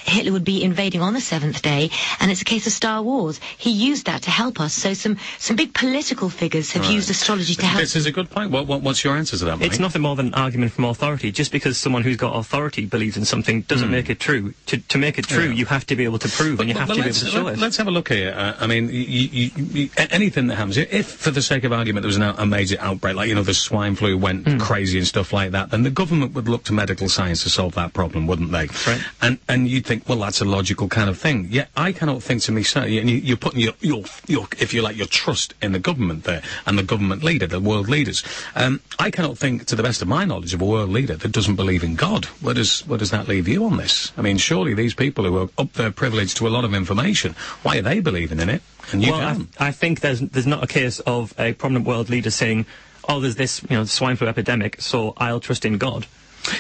Hitler 0.06 0.32
would 0.32 0.44
be 0.44 0.64
invading 0.64 1.02
on 1.02 1.14
the 1.14 1.22
seventh 1.22 1.62
day, 1.62 1.90
and 2.20 2.32
it's 2.32 2.42
a 2.42 2.46
case 2.46 2.68
of 2.68 2.74
Star 2.74 3.02
Wars. 3.02 3.40
He 3.58 3.72
used 3.72 4.06
that 4.06 4.22
to 4.24 4.30
help 4.32 4.60
us. 4.60 4.74
So 4.74 4.94
some 4.94 5.18
some 5.40 5.56
big 5.56 5.74
political 5.74 6.30
figures 6.30 6.72
have 6.72 6.86
used 6.86 7.10
astrology 7.10 7.56
to 7.56 7.66
help. 7.66 7.82
This 7.82 7.96
is 7.96 8.06
a 8.06 8.12
good 8.12 8.30
point. 8.30 8.52
What, 8.52 8.68
what, 8.68 8.82
what's 8.82 9.04
your 9.04 9.16
answer 9.16 9.38
to 9.38 9.46
that, 9.46 9.58
Mike? 9.60 9.68
It's 9.68 9.80
nothing 9.80 10.02
more 10.02 10.16
than 10.16 10.28
an 10.28 10.34
argument 10.34 10.72
from 10.72 10.86
authority. 10.86 11.32
Just 11.32 11.52
because 11.52 11.78
someone 11.78 12.04
who's 12.04 12.18
got 12.18 12.36
authority 12.36 12.86
believes 12.86 13.18
in 13.18 13.26
something 13.26 13.62
doesn't 13.62 13.92
make 13.92 14.10
it 14.10 14.20
true. 14.20 14.54
To, 14.68 14.78
to 14.78 14.98
make 14.98 15.18
it 15.18 15.26
true. 15.28 15.46
Yeah. 15.46 15.54
you 15.54 15.66
have 15.66 15.86
to 15.88 15.96
be 15.96 16.04
able 16.04 16.20
to 16.20 16.30
prove, 16.30 16.60
and 16.60 16.70
you 16.70 16.76
have 16.76 16.88
to 16.88 16.94
be 16.96 17.00
able 17.02 17.08
let's, 17.08 17.20
to 17.22 17.26
show 17.28 17.44
let, 17.44 17.58
it. 17.58 17.64
us 17.64 17.78
have 17.78 17.88
a 17.88 17.92
look 17.92 18.10
here. 18.10 18.34
Uh, 18.36 18.54
I 18.60 18.68
mean, 18.68 18.88
you, 18.90 18.94
you, 19.02 19.52
you, 19.56 19.90
a- 19.98 20.12
anything 20.14 20.48
that 20.48 20.56
happens, 20.56 20.78
if 20.78 21.08
for 21.08 21.32
the 21.32 21.42
sake 21.42 21.64
of 21.64 21.72
argument 21.74 22.04
there 22.04 22.08
was 22.10 22.18
an, 22.18 22.24
out- 22.24 22.40
a 22.40 22.46
major 22.46 22.78
outbreak, 22.80 23.16
like, 23.16 23.30
you 23.30 23.36
know, 23.36 23.44
the 23.44 23.54
swine 23.54 23.96
flu 23.96 24.18
went 24.18 24.48
Hmm. 24.48 24.58
crazy 24.58 24.98
and 24.98 25.06
stuff 25.08 25.34
like 25.34 25.52
that, 25.52 25.70
then 25.70 25.84
the 25.84 25.90
government 25.92 26.34
would 26.34 26.48
look 26.50 26.64
to 26.66 26.74
medical 26.74 27.08
science 27.10 27.44
to 27.44 27.50
solve 27.50 27.76
that 27.76 27.94
problem, 27.94 28.26
wouldn't 28.28 28.52
they? 28.52 28.68
Right. 28.88 29.02
And, 29.22 29.38
and 29.48 29.68
you'd 29.68 29.86
think, 29.92 30.08
well, 30.08 30.20
that's 30.20 30.40
a 30.40 30.46
logical 30.46 30.88
kind 30.88 31.10
of 31.10 31.18
thing. 31.18 31.48
Yet 31.50 31.70
I 31.76 31.92
cannot 31.92 32.24
think 32.24 32.42
to 32.44 32.54
myself, 32.54 32.86
and 32.86 33.10
you, 33.10 33.18
you're 33.18 33.36
putting 33.36 33.60
your, 33.60 33.74
your, 33.82 34.04
your, 34.26 34.48
if 34.58 34.74
you 34.74 34.82
like, 34.82 34.96
your 34.96 35.08
trust 35.08 35.54
in 35.62 35.74
the 35.74 35.80
government 35.80 36.24
there, 36.24 36.42
and 36.66 36.80
the 36.80 36.84
government 36.84 37.24
leader, 37.24 37.46
the 37.46 37.60
world 37.60 37.90
leaders. 37.90 38.24
Um, 38.56 38.80
I 39.00 39.12
cannot 39.12 39.38
think, 39.38 39.66
to 39.66 39.76
the 39.76 39.84
best 39.84 40.02
of 40.02 40.08
my 40.08 40.24
knowledge, 40.24 40.54
of 40.54 40.62
a 40.62 40.66
world 40.66 40.90
leader 40.90 41.18
that 41.18 41.32
doesn't 41.34 41.58
believe 41.58 41.84
in 41.84 41.96
God. 41.96 42.26
Where 42.40 42.54
does, 42.54 42.88
where 42.88 42.98
does 42.98 43.12
that 43.12 43.28
leave 43.28 43.50
you 43.50 43.66
on 43.66 43.76
this? 43.76 44.14
I 44.18 44.22
mean, 44.22 44.38
surely 44.38 44.74
these 44.74 44.94
people 44.94 45.26
who 45.26 45.38
are 45.38 45.50
up 45.58 45.74
there 45.74 45.92
privileged 45.92 46.38
to 46.38 46.48
a 46.48 46.50
lot 46.50 46.64
of 46.64 46.74
information, 46.74 47.36
why 47.64 47.80
are 47.80 47.82
they 47.82 48.00
believing 48.00 48.40
in 48.40 48.48
it? 48.48 48.62
And 48.94 49.04
you 49.04 49.12
well, 49.12 49.46
I. 49.60 49.68
I 49.68 49.72
think 49.72 50.00
there's 50.00 50.22
there's 50.22 50.48
not 50.48 50.64
a 50.64 50.68
case 50.68 51.02
of 51.02 51.34
a 51.38 51.52
prominent 51.54 51.86
world 51.86 52.10
leader 52.10 52.32
saying, 52.32 52.66
"Oh, 53.08 53.20
there's 53.20 53.36
this 53.36 53.62
you 53.70 53.76
know 53.78 53.84
swine 53.86 54.16
flu 54.16 54.28
epidemic, 54.28 54.82
so 54.82 55.14
I'll 55.18 55.40
trust 55.40 55.66
in 55.66 55.78
God." 55.78 56.08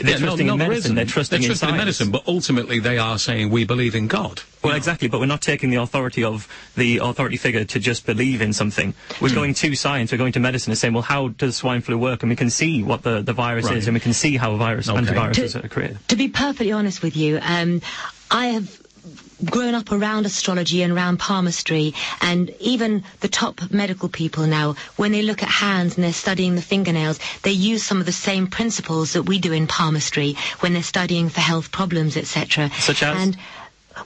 They're 0.01 0.12
Yeah, 0.12 0.18
trusting 0.18 0.48
no, 0.48 0.54
in 0.54 0.60
medicine. 0.60 0.78
isn't. 0.78 0.95
They're 0.95 1.06
trusting, 1.06 1.39
They're 1.42 1.44
in 1.45 1.50
trusting 1.50 1.69
in 1.69 1.72
science. 1.74 1.81
medicine, 1.81 2.12
but 2.12 2.24
ultimately 2.28 2.80
they 2.80 2.98
are 2.98 3.18
saying 3.18 3.50
we 3.50 3.63
believe 3.66 3.95
in 3.95 4.07
God. 4.07 4.42
Well, 4.63 4.75
exactly, 4.75 5.07
but 5.07 5.19
we're 5.19 5.25
not 5.25 5.42
taking 5.42 5.69
the 5.72 5.78
authority 5.78 6.24
of 6.24 6.48
the 6.75 6.98
authority 7.00 7.38
figure 7.38 7.63
to 7.66 7.80
just 7.80 8.06
believe 8.06 8.42
in 8.42 8.54
something. 8.54 8.94
We're 9.19 9.30
Hmm. 9.30 9.36
going 9.36 9.54
to 9.56 9.75
science, 9.75 10.12
we're 10.12 10.18
going 10.19 10.33
to 10.33 10.39
medicine 10.39 10.72
and 10.72 10.78
saying, 10.78 10.94
well, 10.94 11.01
how 11.04 11.30
does 11.30 11.56
swine 11.57 11.81
flu 11.81 11.98
work? 11.98 12.22
And 12.24 12.30
we 12.30 12.36
can 12.36 12.50
see 12.50 12.83
what 12.83 13.01
the, 13.04 13.22
the 13.22 13.33
virus 13.33 13.66
Right. 13.66 13.78
is, 13.78 13.88
and 13.88 13.94
we 13.95 14.00
can 14.00 14.13
see 14.13 14.38
how 14.38 14.51
a 14.54 14.57
virus, 14.57 14.88
Okay. 14.89 15.00
antiviruses 15.01 15.54
To- 15.54 15.66
are 15.66 15.68
created. 15.68 15.98
To 16.10 16.16
be 16.16 16.28
perfectly 16.28 16.72
honest 16.72 17.01
with 17.01 17.16
you, 17.18 17.39
um, 17.42 17.81
I 18.30 18.48
have 18.48 18.81
grown 19.45 19.73
up 19.75 19.91
around 19.91 20.25
astrology 20.25 20.81
and 20.83 20.93
around 20.93 21.17
palmistry 21.19 21.93
and 22.21 22.49
even 22.59 23.03
the 23.21 23.27
top 23.27 23.71
medical 23.71 24.09
people 24.09 24.45
now 24.45 24.75
when 24.97 25.11
they 25.11 25.21
look 25.21 25.41
at 25.41 25.49
hands 25.49 25.95
and 25.95 26.03
they're 26.03 26.13
studying 26.13 26.55
the 26.55 26.61
fingernails 26.61 27.19
they 27.43 27.51
use 27.51 27.83
some 27.83 27.99
of 27.99 28.05
the 28.05 28.11
same 28.11 28.47
principles 28.47 29.13
that 29.13 29.23
we 29.23 29.39
do 29.39 29.51
in 29.53 29.67
palmistry 29.67 30.35
when 30.59 30.73
they're 30.73 30.83
studying 30.83 31.29
for 31.29 31.41
health 31.41 31.71
problems 31.71 32.17
etc 32.17 32.69
Such 32.79 33.03
as? 33.03 33.17
and 33.17 33.38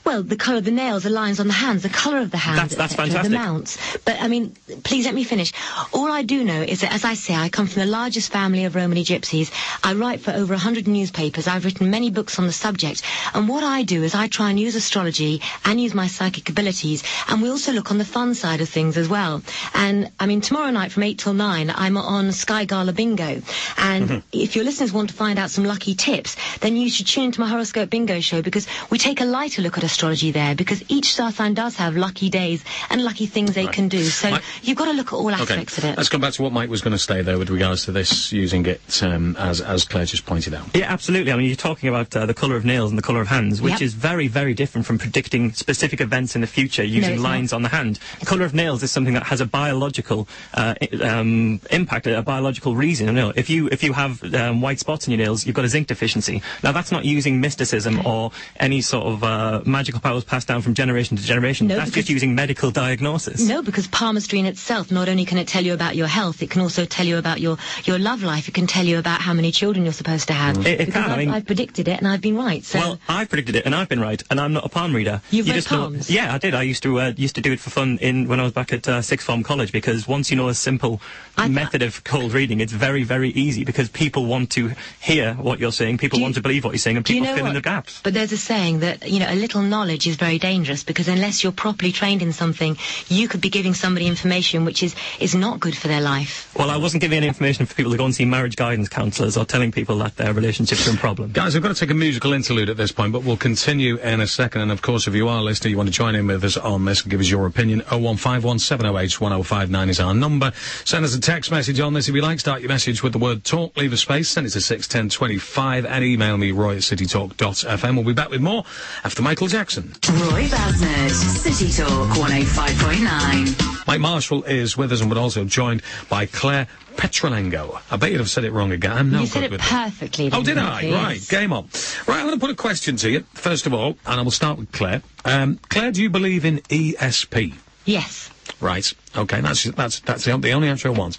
well, 0.04 0.22
the 0.22 0.36
colour 0.36 0.58
of 0.58 0.64
the 0.64 0.70
nails, 0.70 1.04
the 1.04 1.10
lines 1.10 1.40
on 1.40 1.46
the 1.46 1.52
hands, 1.52 1.82
the 1.82 1.88
colour 1.88 2.18
of 2.18 2.30
the 2.30 2.36
hands, 2.36 2.74
That's- 2.74 2.76
that's 2.76 2.94
fantastic. 2.94 3.30
the 3.30 3.38
mounts. 3.38 3.78
But 4.04 4.20
I 4.20 4.28
mean, 4.28 4.54
please 4.82 5.04
let 5.06 5.14
me 5.14 5.24
finish. 5.24 5.52
All 5.92 6.10
I 6.10 6.22
do 6.22 6.44
know 6.44 6.60
is 6.62 6.80
that, 6.80 6.92
as 6.92 7.04
I 7.04 7.14
say, 7.14 7.34
I 7.34 7.48
come 7.48 7.66
from 7.66 7.80
the 7.80 7.86
largest 7.86 8.32
family 8.32 8.64
of 8.64 8.74
Romany 8.74 9.04
gypsies. 9.04 9.50
I 9.82 9.94
write 9.94 10.20
for 10.20 10.32
over 10.32 10.54
100 10.54 10.88
newspapers. 10.88 11.46
I've 11.46 11.64
written 11.64 11.90
many 11.90 12.10
books 12.10 12.38
on 12.38 12.46
the 12.46 12.52
subject. 12.52 13.02
And 13.34 13.48
what 13.48 13.62
I 13.62 13.82
do 13.82 14.02
is 14.02 14.14
I 14.14 14.28
try 14.28 14.50
and 14.50 14.58
use 14.58 14.74
astrology 14.74 15.40
and 15.64 15.80
use 15.80 15.94
my 15.94 16.06
psychic 16.06 16.48
abilities. 16.48 17.02
And 17.28 17.42
we 17.42 17.48
also 17.50 17.72
look 17.72 17.90
on 17.90 17.98
the 17.98 18.04
fun 18.04 18.34
side 18.34 18.60
of 18.60 18.68
things 18.68 18.96
as 18.96 19.08
well. 19.08 19.42
And 19.74 20.10
I 20.18 20.26
mean, 20.26 20.40
tomorrow 20.40 20.70
night 20.70 20.92
from 20.92 21.04
8 21.04 21.18
till 21.18 21.34
9, 21.34 21.72
I'm 21.74 21.96
on 21.96 22.32
Sky 22.32 22.64
Gala 22.64 22.92
Bingo. 22.92 23.42
And 23.78 24.08
mm-hmm. 24.08 24.18
if 24.32 24.56
your 24.56 24.64
listeners 24.64 24.92
want 24.92 25.10
to 25.10 25.14
find 25.14 25.38
out 25.38 25.50
some 25.50 25.64
lucky 25.64 25.94
tips, 25.94 26.36
then 26.60 26.76
you 26.76 26.90
should 26.90 27.06
tune 27.06 27.24
into 27.24 27.40
my 27.40 27.48
horoscope 27.48 27.90
bingo 27.90 28.20
show 28.20 28.42
because 28.42 28.66
we 28.90 28.98
take 28.98 29.20
a 29.20 29.24
lighter 29.24 29.62
look 29.62 29.75
at 29.76 29.84
astrology 29.84 30.30
there 30.30 30.54
because 30.54 30.82
each 30.88 31.12
star 31.12 31.30
sign 31.32 31.54
does 31.54 31.76
have 31.76 31.96
lucky 31.96 32.28
days 32.30 32.64
and 32.90 33.02
lucky 33.04 33.26
things 33.26 33.54
they 33.54 33.66
can 33.66 33.88
do. 33.88 34.02
So 34.04 34.30
Mike- 34.30 34.42
you've 34.62 34.76
got 34.78 34.86
to 34.86 34.92
look 34.92 35.08
at 35.08 35.16
all 35.16 35.32
Okay, 35.32 35.42
aspects 35.42 35.78
of 35.78 35.84
it. 35.84 35.96
let's 35.96 36.08
come 36.08 36.20
back 36.20 36.32
to 36.34 36.42
what 36.42 36.52
Mike 36.52 36.68
was 36.70 36.80
going 36.82 36.92
to 36.92 36.98
say 36.98 37.22
there 37.22 37.38
with 37.38 37.50
regards 37.50 37.84
to 37.86 37.92
this, 37.92 38.32
using 38.32 38.64
it 38.66 38.80
um, 39.02 39.36
as 39.38 39.60
as 39.60 39.84
Claire 39.84 40.04
just 40.06 40.26
pointed 40.26 40.54
out. 40.54 40.66
Yeah, 40.74 40.86
absolutely. 40.92 41.32
I 41.32 41.36
mean, 41.36 41.46
you're 41.46 41.56
talking 41.56 41.88
about 41.88 42.14
uh, 42.16 42.26
the 42.26 42.34
colour 42.34 42.56
of 42.56 42.64
nails 42.64 42.90
and 42.90 42.98
the 42.98 43.02
colour 43.02 43.20
of 43.20 43.28
hands, 43.28 43.60
which 43.60 43.72
Yep. 43.74 43.82
is 43.82 43.94
very, 43.94 44.28
very 44.28 44.54
different 44.54 44.86
from 44.86 44.98
predicting 44.98 45.52
specific 45.52 46.00
events 46.00 46.34
in 46.34 46.40
the 46.40 46.46
future 46.46 46.82
using 46.84 47.14
it's 47.14 47.22
lines 47.22 47.52
on 47.52 47.62
the 47.62 47.68
hand. 47.68 47.98
Colour 48.24 48.44
of 48.44 48.54
nails 48.54 48.82
is 48.82 48.90
something 48.90 49.14
that 49.14 49.24
has 49.24 49.40
a 49.40 49.46
biological 49.46 50.26
uh, 50.54 50.74
um, 51.02 51.60
impact, 51.70 52.06
a 52.06 52.22
biological 52.22 52.74
reason. 52.76 53.06
You 53.08 53.12
know, 53.12 53.32
if 53.36 53.50
you 53.50 53.68
if 53.70 53.82
you 53.82 53.92
have 53.92 54.22
um, 54.34 54.60
white 54.60 54.78
spots 54.78 55.06
in 55.06 55.12
your 55.12 55.18
nails, 55.18 55.46
you've 55.46 55.56
got 55.56 55.64
a 55.64 55.68
zinc 55.68 55.88
deficiency. 55.88 56.42
Now, 56.62 56.72
that's 56.72 56.92
not 56.92 57.04
using 57.04 57.40
mysticism 57.40 58.06
or 58.06 58.30
any 58.58 58.80
sort 58.80 59.06
of 59.06 59.24
uh, 59.24 59.60
magical 59.66 60.00
powers 60.00 60.24
passed 60.24 60.48
down 60.48 60.62
from 60.62 60.74
generation 60.74 61.16
to 61.16 61.22
generation. 61.22 61.66
No, 61.66 61.76
that's 61.76 61.90
just 61.90 62.08
using 62.08 62.34
medical 62.34 62.70
diagnosis. 62.70 63.46
No, 63.46 63.62
because 63.62 63.86
palmistry 63.88 64.38
in 64.38 64.46
itself, 64.46 64.90
not 64.90 65.08
only 65.08 65.24
can 65.24 65.38
it 65.38 65.48
tell 65.48 65.64
you 65.64 65.74
about 65.74 65.96
your 65.96 66.06
health, 66.06 66.42
it 66.42 66.50
can 66.50 66.62
also 66.62 66.84
tell 66.84 67.06
you 67.06 67.18
about 67.18 67.40
your, 67.40 67.56
your 67.84 67.98
love 67.98 68.22
life. 68.22 68.48
It 68.48 68.54
can 68.54 68.66
tell 68.66 68.84
you 68.84 68.98
about 68.98 69.20
how 69.20 69.32
many 69.32 69.50
children 69.52 69.84
you're 69.84 69.92
supposed 69.92 70.28
to 70.28 70.34
have. 70.34 70.58
It- 70.66 70.76
it 70.80 70.86
because 70.86 71.02
can, 71.02 71.10
I 71.10 71.12
I've, 71.12 71.18
mean- 71.18 71.30
I've 71.30 71.46
predicted 71.46 71.88
it 71.88 71.98
and 71.98 72.06
I've 72.08 72.20
been 72.20 72.36
right. 72.36 72.64
So 72.64 72.78
Well, 72.78 72.98
I've 73.08 73.28
predicted 73.28 73.56
it, 73.56 73.66
and 73.66 73.74
I've 73.74 73.88
been 73.88 74.00
right, 74.00 74.22
and 74.30 74.40
I'm 74.40 74.52
not 74.52 74.64
a 74.64 74.68
palm 74.68 74.94
reader. 74.94 75.20
You've 75.30 75.46
you 75.46 75.52
read 75.52 75.58
just 75.58 75.70
know- 75.70 75.78
palms? 75.78 76.10
yeah, 76.10 76.32
I 76.34 76.38
did. 76.38 76.54
I 76.54 76.62
used 76.62 76.82
to 76.84 77.00
uh, 77.00 77.12
used 77.16 77.34
to 77.36 77.40
do 77.40 77.52
it 77.52 77.60
for 77.60 77.70
fun 77.70 77.98
in 78.00 78.28
when 78.28 78.40
I 78.40 78.42
was 78.44 78.52
back 78.52 78.72
at 78.72 78.86
uh, 78.88 79.02
sixth 79.02 79.26
form 79.26 79.42
college 79.42 79.72
because 79.72 80.06
once 80.06 80.30
you 80.30 80.36
know 80.36 80.48
a 80.48 80.54
simple 80.54 81.00
I- 81.36 81.48
method 81.48 81.82
of 81.82 82.04
cold 82.04 82.32
reading, 82.32 82.60
it's 82.60 82.72
very 82.72 83.02
very 83.02 83.30
easy 83.30 83.64
because 83.64 83.88
people 83.88 84.26
want 84.26 84.50
to 84.52 84.72
hear 85.00 85.34
what 85.34 85.58
you're 85.58 85.72
saying, 85.72 85.98
people 85.98 86.20
want 86.20 86.34
to 86.36 86.40
believe 86.40 86.64
what 86.64 86.70
you're 86.70 86.78
saying, 86.78 86.96
and 86.96 87.04
Do 87.06 87.14
you 87.14 87.20
people 87.22 87.34
know 87.34 87.38
fill 87.38 87.46
in 87.48 87.54
the 87.54 87.60
gaps. 87.60 88.00
But 88.02 88.14
there's 88.14 88.32
a 88.32 88.36
saying 88.38 88.80
that, 88.80 89.08
you 89.10 89.18
know, 89.20 89.26
a 89.30 89.34
little 89.34 89.55
knowledge 89.62 90.06
is 90.06 90.16
very 90.16 90.38
dangerous 90.38 90.84
because 90.84 91.08
unless 91.08 91.42
you're 91.42 91.52
properly 91.52 91.92
trained 91.92 92.22
in 92.22 92.32
something, 92.32 92.76
you 93.08 93.28
could 93.28 93.40
be 93.40 93.50
giving 93.50 93.74
somebody 93.74 94.06
information 94.06 94.64
which 94.64 94.82
is, 94.82 94.94
is 95.20 95.34
not 95.34 95.60
good 95.60 95.76
for 95.76 95.88
their 95.88 96.00
life. 96.00 96.52
Well, 96.56 96.70
I 96.70 96.76
wasn't 96.76 97.00
giving 97.00 97.18
any 97.18 97.28
information 97.28 97.66
for 97.66 97.74
people 97.74 97.92
to 97.92 97.98
go 97.98 98.04
and 98.04 98.14
see 98.14 98.24
marriage 98.24 98.56
guidance 98.56 98.88
counsellors 98.88 99.36
or 99.36 99.44
telling 99.44 99.72
people 99.72 99.98
that 99.98 100.16
their 100.16 100.32
relationships 100.32 100.86
are 100.86 100.90
in 100.90 100.96
problem. 100.96 101.32
Guys, 101.32 101.56
I've 101.56 101.62
got 101.62 101.68
to 101.68 101.74
take 101.74 101.90
a 101.90 101.94
musical 101.94 102.32
interlude 102.32 102.70
at 102.70 102.76
this 102.76 102.92
point, 102.92 103.12
but 103.12 103.24
we'll 103.24 103.36
continue 103.36 103.96
in 103.98 104.20
a 104.20 104.26
second. 104.26 104.62
And 104.62 104.72
of 104.72 104.82
course, 104.82 105.06
if 105.06 105.14
you 105.14 105.28
are 105.28 105.42
listening, 105.42 105.72
you 105.72 105.76
want 105.76 105.88
to 105.88 105.92
join 105.92 106.14
in 106.14 106.26
with 106.26 106.44
us 106.44 106.56
on 106.56 106.84
this 106.84 107.02
and 107.02 107.10
give 107.10 107.20
us 107.20 107.28
your 107.28 107.46
opinion, 107.46 107.80
01517081059 107.82 109.88
is 109.88 110.00
our 110.00 110.14
number. 110.14 110.52
Send 110.84 111.04
us 111.04 111.14
a 111.14 111.20
text 111.20 111.50
message 111.50 111.80
on 111.80 111.94
this 111.94 112.08
if 112.08 112.14
you 112.14 112.22
like. 112.22 112.40
Start 112.40 112.60
your 112.60 112.68
message 112.68 113.02
with 113.02 113.12
the 113.12 113.18
word 113.18 113.44
talk, 113.44 113.76
leave 113.76 113.92
a 113.92 113.96
space, 113.96 114.28
send 114.28 114.46
it 114.46 114.50
to 114.50 114.60
61025 114.60 115.86
and 115.86 116.04
email 116.04 116.36
me, 116.36 116.52
roy 116.52 116.76
at 116.76 116.82
citytalk.fm. 116.82 117.94
We'll 117.94 118.04
be 118.04 118.12
back 118.12 118.30
with 118.30 118.40
more 118.40 118.64
after 119.04 119.22
Michael 119.22 119.45
Jackson. 119.48 119.92
Roy 120.08 120.44
Basnett, 120.46 121.10
City 121.10 121.70
Talk 121.72 122.08
105.9. 122.16 123.86
Mike 123.86 124.00
Marshall 124.00 124.44
is 124.44 124.76
with 124.76 124.92
us 124.92 125.00
and 125.00 125.10
we're 125.10 125.18
also 125.20 125.44
joined 125.44 125.82
by 126.08 126.26
Claire 126.26 126.66
Petulengro. 126.96 127.80
I 127.90 127.96
bet 127.96 128.10
you'd 128.10 128.18
have 128.18 128.30
said 128.30 128.44
it 128.44 128.52
wrong 128.52 128.72
again. 128.72 128.92
I'm 128.92 129.10
no 129.10 129.18
you 129.20 129.24
good 129.26 129.32
said 129.32 129.42
it 129.44 129.50
with 129.52 129.60
perfectly. 129.60 130.30
Oh, 130.32 130.42
did 130.42 130.58
I? 130.58 130.80
you? 130.82 130.94
Right, 130.94 131.28
game 131.28 131.52
on. 131.52 131.68
Right, 132.06 132.18
I'm 132.18 132.26
going 132.26 132.38
to 132.38 132.40
put 132.40 132.50
a 132.50 132.54
question 132.54 132.96
to 132.96 133.10
you, 133.10 133.20
first 133.34 133.66
of 133.66 133.74
all, 133.74 133.96
and 134.06 134.20
I 134.20 134.22
will 134.22 134.30
start 134.30 134.58
with 134.58 134.72
Claire. 134.72 135.02
Um, 135.24 135.60
Claire, 135.68 135.92
do 135.92 136.02
you 136.02 136.10
believe 136.10 136.44
in 136.44 136.58
ESP? 136.58 137.54
Yes. 137.84 138.30
Right. 138.60 138.92
Okay. 139.16 139.40
That's 139.40 139.64
that's 139.64 140.00
that's 140.00 140.24
the, 140.24 140.36
the 140.36 140.52
only 140.52 140.68
answer 140.68 140.88
I 140.88 140.92
want. 140.92 141.18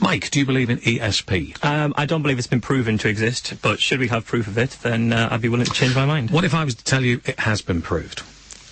Mike, 0.00 0.30
do 0.30 0.38
you 0.40 0.46
believe 0.46 0.70
in 0.70 0.78
ESP? 0.78 1.64
Um, 1.64 1.94
I 1.96 2.06
don't 2.06 2.22
believe 2.22 2.38
it's 2.38 2.46
been 2.46 2.60
proven 2.60 2.98
to 2.98 3.08
exist, 3.08 3.54
but 3.62 3.80
should 3.80 4.00
we 4.00 4.08
have 4.08 4.26
proof 4.26 4.46
of 4.46 4.58
it, 4.58 4.70
then 4.82 5.12
uh, 5.12 5.28
I'd 5.30 5.40
be 5.42 5.48
willing 5.48 5.66
to 5.66 5.72
change 5.72 5.94
my 5.94 6.06
mind. 6.06 6.30
What 6.30 6.44
if 6.44 6.54
I 6.54 6.64
was 6.64 6.74
to 6.74 6.84
tell 6.84 7.02
you 7.02 7.20
it 7.24 7.38
has 7.40 7.62
been 7.62 7.82
proved? 7.82 8.22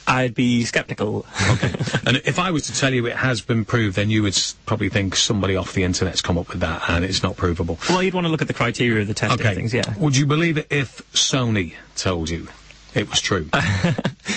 I'd 0.07 0.35
be 0.35 0.65
sceptical. 0.65 1.25
Okay. 1.53 1.73
and 2.07 2.17
if 2.25 2.41
I 2.41 2.51
was 2.51 2.67
to 2.67 2.77
tell 2.77 2.93
you 2.93 3.07
it 3.07 3.15
has 3.15 3.41
been 3.43 3.65
proved, 3.65 3.95
then 3.95 4.11
you 4.11 4.25
would 4.25 4.37
probably 4.67 4.89
think 4.89 5.15
somebody 5.15 5.55
off 5.55 5.73
the 5.73 5.85
internet's 5.85 6.21
come 6.21 6.37
up 6.37 6.49
with 6.49 6.59
that 6.61 6.83
and 6.91 7.05
it's 7.05 7.23
not 7.23 7.37
provable. 7.37 7.79
well, 7.89 8.03
you'd 8.03 8.15
want 8.15 8.25
to 8.25 8.29
look 8.31 8.43
at 8.43 8.49
the 8.49 8.55
criteria 8.55 9.03
of 9.03 9.07
the 9.07 9.15
testing 9.15 9.47
Okay. 9.47 9.55
things, 9.55 9.73
yeah. 9.73 9.95
Would 9.99 10.17
you 10.17 10.27
believe 10.27 10.59
it 10.59 10.67
if 10.69 11.03
Sony 11.13 11.75
told 11.95 12.29
you 12.29 12.49
it 12.95 13.09
was 13.11 13.21
true? 13.21 13.49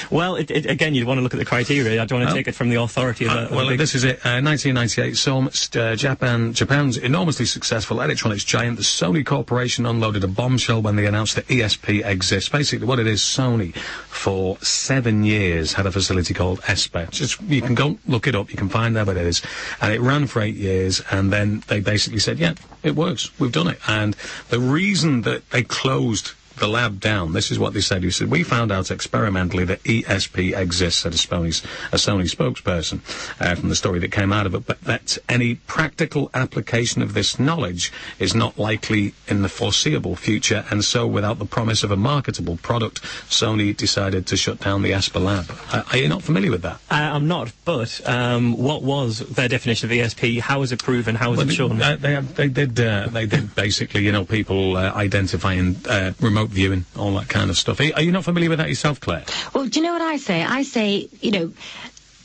Well, 0.09 0.35
it, 0.35 0.51
it, 0.51 0.65
again, 0.67 0.93
you'd 0.93 1.07
want 1.07 1.17
to 1.19 1.21
look 1.21 1.33
at 1.33 1.39
the 1.39 1.45
criteria. 1.45 2.01
I 2.01 2.05
don't 2.05 2.19
want 2.19 2.29
to 2.29 2.33
Oh. 2.33 2.37
take 2.37 2.47
it 2.47 2.53
from 2.55 2.69
the 2.69 2.75
authority 2.81 3.25
of 3.25 3.31
Uh, 3.31 3.47
a, 3.49 3.55
well, 3.55 3.69
big- 3.69 3.77
this 3.79 3.95
is 3.95 4.03
it. 4.03 4.17
Uh, 4.25 4.41
1998, 4.41 5.17
so, 5.17 5.39
uh, 5.79 5.95
Japan, 5.95 6.53
Japan's 6.53 6.97
enormously 6.97 7.45
successful 7.45 7.99
electronics 8.01 8.43
giant, 8.43 8.77
the 8.77 8.83
Sony 8.83 9.25
Corporation, 9.25 9.85
unloaded 9.85 10.23
a 10.23 10.27
bombshell 10.27 10.81
when 10.81 10.95
they 10.95 11.05
announced 11.05 11.35
that 11.35 11.47
ESP 11.47 12.03
exists. 12.05 12.49
Basically, 12.49 12.85
what 12.85 12.99
it 12.99 13.07
is, 13.07 13.21
Sony, 13.21 13.75
for 13.75 14.57
seven 14.61 15.23
years, 15.23 15.73
had 15.73 15.85
a 15.87 15.91
facility 15.91 16.33
called 16.33 16.59
ESPER. 16.67 17.07
Just 17.11 17.41
you 17.41 17.61
can 17.61 17.73
go 17.75 17.97
look 18.07 18.27
it 18.27 18.35
up. 18.35 18.51
You 18.51 18.57
can 18.57 18.69
find 18.69 18.95
out 18.97 19.07
what 19.07 19.17
it 19.17 19.25
is, 19.25 19.41
and 19.81 19.91
it 19.93 19.99
ran 20.01 20.27
for 20.27 20.41
eight 20.41 20.55
years. 20.55 21.01
And 21.11 21.31
then 21.33 21.63
they 21.67 21.79
basically 21.79 22.19
said, 22.19 22.37
"Yeah, 22.39 22.53
it 22.83 22.95
works. 22.95 23.31
We've 23.39 23.51
done 23.51 23.67
it." 23.67 23.79
And 23.87 24.15
the 24.49 24.59
reason 24.59 25.21
that 25.21 25.49
they 25.51 25.63
closed 25.63 26.31
the 26.57 26.67
lab 26.67 26.99
down. 26.99 27.33
This 27.33 27.51
is 27.51 27.59
what 27.59 27.73
they 27.73 27.81
said. 27.81 28.03
He 28.03 28.11
said, 28.11 28.29
we 28.29 28.43
found 28.43 28.71
out 28.71 28.91
experimentally 28.91 29.65
that 29.65 29.83
ESP 29.83 30.55
exists, 30.57 31.01
said 31.01 31.13
a 31.13 31.17
Sony, 31.17 31.63
a 31.91 31.97
Sony 31.97 32.29
spokesperson 32.29 32.99
uh, 33.41 33.55
from 33.55 33.69
the 33.69 33.75
story 33.75 33.99
that 33.99 34.11
came 34.11 34.31
out 34.31 34.45
of 34.45 34.53
it, 34.55 34.65
but 34.65 34.81
that 34.81 35.17
any 35.27 35.55
practical 35.55 36.29
application 36.33 37.01
of 37.01 37.13
this 37.13 37.39
knowledge 37.39 37.91
is 38.19 38.35
not 38.35 38.57
likely 38.57 39.13
in 39.27 39.41
the 39.41 39.49
foreseeable 39.49 40.15
future, 40.15 40.65
and 40.69 40.83
so 40.83 41.07
without 41.07 41.39
the 41.39 41.45
promise 41.45 41.83
of 41.83 41.91
a 41.91 41.95
marketable 41.97 42.57
product, 42.57 43.01
Sony 43.29 43.75
decided 43.75 44.27
to 44.27 44.37
shut 44.37 44.59
down 44.59 44.81
the 44.81 44.93
ESPER 44.93 45.19
lab. 45.19 45.45
Uh, 45.71 45.83
are 45.91 45.97
you 45.97 46.07
not 46.07 46.21
familiar 46.21 46.51
with 46.51 46.61
that? 46.61 46.75
Uh, 46.91 46.95
I'm 47.13 47.27
not, 47.27 47.51
but 47.65 47.99
um, 48.07 48.57
what 48.57 48.83
was 48.83 49.19
their 49.19 49.47
definition 49.47 49.89
of 49.89 49.95
ESP? 49.97 50.39
How 50.39 50.59
was 50.59 50.71
it 50.71 50.81
proven? 50.83 51.15
How 51.15 51.29
was 51.31 51.37
Well, 51.39 51.49
it 51.49 51.53
shown? 51.53 51.81
uh, 51.81 51.95
they, 51.97 52.15
they 52.19 52.47
did. 52.47 52.79
Uh, 52.79 53.07
they 53.07 53.25
did 53.25 53.55
basically, 53.55 54.03
you 54.03 54.11
know, 54.11 54.25
people 54.25 54.77
uh, 54.77 54.91
identifying 54.93 55.75
uh, 55.87 56.11
remote 56.43 56.53
viewing, 56.53 56.85
all 56.97 57.13
that 57.15 57.29
kind 57.29 57.49
of 57.49 57.57
stuff. 57.57 57.79
Are, 57.79 57.95
are 57.95 58.01
you 58.01 58.11
not 58.11 58.23
familiar 58.23 58.49
with 58.49 58.59
that 58.59 58.69
yourself, 58.69 58.99
Claire? 58.99 59.23
Well, 59.53 59.65
do 59.67 59.79
you 59.79 59.85
know 59.85 59.93
what 59.93 60.01
I 60.01 60.17
say? 60.17 60.43
I 60.43 60.63
say, 60.63 61.07
you 61.21 61.31
know, 61.31 61.53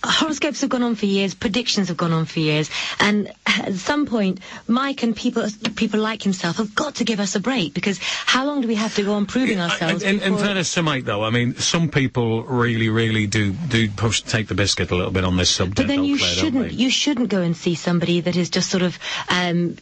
horoscopes 0.04 0.60
have 0.60 0.70
gone 0.70 0.82
on 0.82 0.94
for 0.94 1.06
years, 1.06 1.34
predictions 1.34 1.88
have 1.88 1.96
gone 1.96 2.12
on 2.12 2.24
for 2.24 2.38
years, 2.40 2.70
and 3.00 3.32
at 3.46 3.74
some 3.74 4.06
point, 4.06 4.40
Mike 4.66 5.02
and 5.02 5.14
people 5.14 5.46
people 5.74 6.00
like 6.00 6.22
himself 6.22 6.56
have 6.56 6.74
got 6.74 6.96
to 6.96 7.04
give 7.04 7.18
us 7.20 7.34
a 7.34 7.40
break 7.40 7.74
because 7.74 7.98
how 8.00 8.46
long 8.46 8.60
do 8.60 8.68
we 8.68 8.76
have 8.76 8.94
to 8.94 9.02
go 9.02 9.14
on 9.14 9.26
proving 9.26 9.58
ourselves? 9.60 10.02
In, 10.02 10.20
in, 10.20 10.34
in 10.34 10.38
fairness 10.38 10.72
to 10.74 10.82
Mike, 10.82 11.04
though, 11.04 11.24
I 11.24 11.30
mean, 11.30 11.56
some 11.56 11.88
people 11.88 12.44
really, 12.44 12.88
really 12.88 13.26
do 13.26 13.52
do 13.52 13.90
push 13.90 14.22
take 14.22 14.46
the 14.48 14.54
biscuit 14.54 14.90
a 14.90 14.96
little 14.96 15.12
bit 15.12 15.24
on 15.24 15.36
this 15.36 15.50
subject. 15.50 15.76
But 15.76 15.88
then 15.88 16.04
you 16.04 16.18
Claire, 16.18 16.30
shouldn't 16.30 16.72
you 16.72 16.90
shouldn't 16.90 17.28
go 17.28 17.42
and 17.42 17.56
see 17.56 17.74
somebody 17.74 18.20
that 18.20 18.36
is 18.36 18.50
just 18.50 18.70
sort 18.70 18.82
of 18.82 18.98
um, 19.28 19.76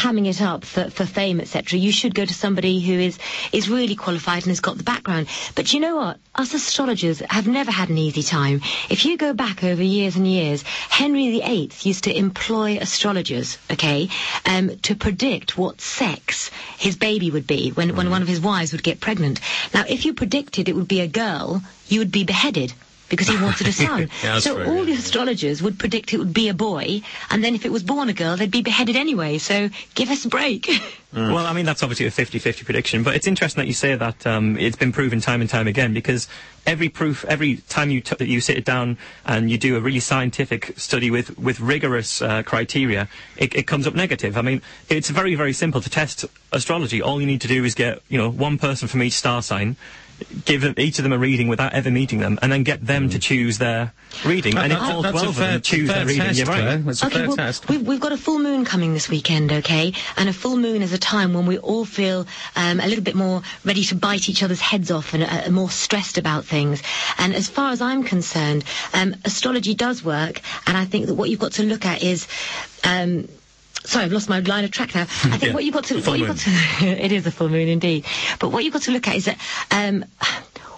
hamming 0.00 0.26
it 0.26 0.40
up 0.40 0.64
for, 0.64 0.88
for 0.90 1.04
fame, 1.04 1.40
etc. 1.40 1.78
You 1.78 1.92
should 1.92 2.14
go 2.14 2.24
to 2.24 2.34
somebody 2.34 2.80
who 2.80 2.94
is 2.98 3.18
is 3.52 3.68
really 3.68 3.94
qualified 3.94 4.42
and 4.44 4.50
has 4.50 4.60
got 4.60 4.78
the 4.78 4.82
background. 4.84 5.26
But 5.54 5.72
you 5.72 5.80
know 5.80 5.96
what? 5.96 6.18
Us 6.34 6.54
astrologers 6.54 7.20
have 7.28 7.46
never 7.46 7.70
had 7.70 7.88
an 7.90 7.98
easy 7.98 8.22
time. 8.22 8.62
If 8.88 9.04
you 9.04 9.18
go 9.18 9.34
back 9.34 9.62
over 9.62 9.82
years 9.82 10.16
and 10.16 10.26
years, 10.26 10.62
Henry 10.62 11.30
VIII 11.38 11.70
used 11.82 12.04
to 12.04 12.16
employ 12.16 12.78
astrologers, 12.80 13.58
okay, 13.70 14.08
um, 14.46 14.76
to 14.78 14.94
predict 14.94 15.58
what 15.58 15.80
sex 15.80 16.50
his 16.78 16.96
baby 16.96 17.30
would 17.30 17.46
be 17.46 17.70
when, 17.70 17.94
when 17.96 18.10
one 18.10 18.22
of 18.22 18.28
his 18.28 18.40
wives 18.40 18.72
would 18.72 18.82
get 18.82 19.00
pregnant. 19.00 19.40
Now, 19.74 19.84
if 19.88 20.04
you 20.04 20.14
predicted 20.14 20.68
it 20.68 20.76
would 20.76 20.88
be 20.88 21.00
a 21.00 21.06
girl, 21.08 21.62
you 21.88 21.98
would 21.98 22.12
be 22.12 22.24
beheaded 22.24 22.72
because 23.10 23.28
he 23.28 23.36
wanted 23.36 23.68
a 23.68 23.72
son. 23.72 24.08
Yeah, 24.22 24.38
so 24.38 24.54
true, 24.54 24.66
all 24.66 24.78
yeah. 24.78 24.84
the 24.84 24.92
astrologers 24.92 25.62
would 25.62 25.78
predict 25.78 26.12
it 26.14 26.18
would 26.18 26.32
be 26.32 26.48
a 26.48 26.54
boy, 26.54 27.02
and 27.30 27.44
then 27.44 27.54
if 27.54 27.64
it 27.64 27.72
was 27.72 27.82
born 27.82 28.08
a 28.08 28.12
girl, 28.12 28.36
they'd 28.36 28.50
be 28.50 28.62
beheaded 28.62 28.96
anyway. 28.96 29.38
So 29.38 29.68
give 29.94 30.10
us 30.10 30.24
a 30.24 30.28
break. 30.28 30.70
Well, 31.12 31.38
I 31.38 31.52
mean, 31.52 31.66
that's 31.66 31.82
obviously 31.82 32.06
a 32.06 32.10
50-50 32.12 32.64
prediction, 32.64 33.02
but 33.02 33.16
it's 33.16 33.26
interesting 33.26 33.62
that 33.62 33.66
you 33.66 33.72
say 33.72 33.96
that 33.96 34.24
um, 34.28 34.56
it's 34.56 34.76
been 34.76 34.92
proven 34.92 35.20
time 35.20 35.40
and 35.40 35.50
time 35.50 35.66
again 35.66 35.92
because 35.92 36.28
every 36.66 36.88
proof, 36.88 37.24
every 37.24 37.56
time 37.68 37.90
you, 37.90 38.00
t- 38.00 38.14
that 38.16 38.28
you 38.28 38.40
sit 38.40 38.56
it 38.56 38.64
down 38.64 38.96
and 39.26 39.50
you 39.50 39.58
do 39.58 39.76
a 39.76 39.80
really 39.80 39.98
scientific 39.98 40.78
study 40.78 41.10
with, 41.10 41.36
with 41.36 41.58
rigorous 41.58 42.22
uh, 42.22 42.44
criteria, 42.44 43.08
it, 43.36 43.56
it 43.56 43.66
comes 43.66 43.88
up 43.88 43.94
negative. 43.96 44.38
I 44.38 44.42
mean, 44.42 44.62
it's 44.88 45.10
very, 45.10 45.34
very 45.34 45.52
simple 45.52 45.80
to 45.80 45.90
test 45.90 46.26
astrology. 46.52 47.02
All 47.02 47.20
you 47.20 47.26
need 47.26 47.40
to 47.40 47.48
do 47.48 47.64
is 47.64 47.74
get, 47.74 48.02
you 48.08 48.16
know, 48.16 48.30
one 48.30 48.56
person 48.56 48.86
from 48.86 49.02
each 49.02 49.14
star 49.14 49.42
sign, 49.42 49.74
give 50.44 50.62
them, 50.62 50.74
each 50.76 50.98
of 50.98 51.02
them 51.04 51.12
a 51.12 51.18
reading 51.18 51.48
without 51.48 51.72
ever 51.72 51.90
meeting 51.90 52.18
them, 52.18 52.38
and 52.42 52.50
then 52.52 52.62
get 52.62 52.86
them 52.86 53.08
to 53.10 53.18
choose 53.18 53.58
their 53.58 53.92
reading. 54.24 54.56
and 54.56 54.72
if 54.72 54.78
That- 54.78 54.94
all 54.94 55.02
12 55.02 55.28
of 55.28 55.36
them 55.36 55.60
choose 55.60 55.88
their 55.88 56.06
reading, 56.06 56.22
test, 56.22 56.38
you're 56.38 56.46
right. 56.46 56.82
Claire. 56.82 56.82
A 56.86 57.06
okay, 57.06 57.08
fair 57.10 57.26
well, 57.28 57.36
test. 57.36 57.68
we've, 57.68 57.82
we've 57.82 58.00
got 58.00 58.12
a 58.12 58.16
full 58.16 58.38
moon 58.38 58.64
coming 58.64 58.94
this 58.94 59.08
weekend, 59.08 59.52
okay? 59.52 59.92
And 60.16 60.28
a 60.28 60.32
full 60.32 60.56
moon 60.56 60.82
is 60.82 60.92
a 60.92 60.98
time 60.98 61.32
when 61.34 61.46
we 61.46 61.58
all 61.58 61.84
feel 61.84 62.26
um, 62.56 62.80
a 62.80 62.86
little 62.86 63.04
bit 63.04 63.14
more 63.14 63.42
ready 63.64 63.84
to 63.84 63.94
bite 63.94 64.28
each 64.28 64.42
other's 64.42 64.60
heads 64.60 64.90
off 64.90 65.14
and 65.14 65.22
uh, 65.22 65.50
more 65.50 65.70
stressed 65.70 66.18
about 66.18 66.44
things. 66.44 66.82
And 67.18 67.34
as 67.34 67.48
far 67.48 67.70
as 67.72 67.80
I'm 67.80 68.02
concerned, 68.02 68.64
um, 68.94 69.14
astrology 69.24 69.74
does 69.74 70.04
work, 70.04 70.40
and 70.66 70.76
I 70.76 70.84
think 70.84 71.06
that 71.06 71.14
what 71.14 71.30
you've 71.30 71.40
got 71.40 71.52
to 71.52 71.62
look 71.62 71.84
at 71.86 72.02
is. 72.02 72.26
Um, 72.84 73.28
Sorry, 73.84 74.04
I've 74.04 74.12
lost 74.12 74.28
my 74.28 74.40
line 74.40 74.64
of 74.64 74.70
track 74.70 74.94
now. 74.94 75.02
I 75.02 75.04
think 75.06 75.42
Yeah, 75.42 75.52
what 75.54 75.64
you've 75.64 75.74
got 75.74 75.84
to, 75.84 76.00
what 76.02 76.18
you've 76.18 76.28
got 76.28 76.36
to, 76.38 76.50
it 76.86 77.12
is 77.12 77.26
a 77.26 77.30
full 77.30 77.48
moon 77.48 77.68
indeed. 77.68 78.04
But 78.38 78.50
what 78.50 78.62
you've 78.64 78.72
got 78.72 78.82
to 78.82 78.90
look 78.92 79.08
at 79.08 79.16
is 79.16 79.24
that, 79.26 79.38
um, 79.70 80.04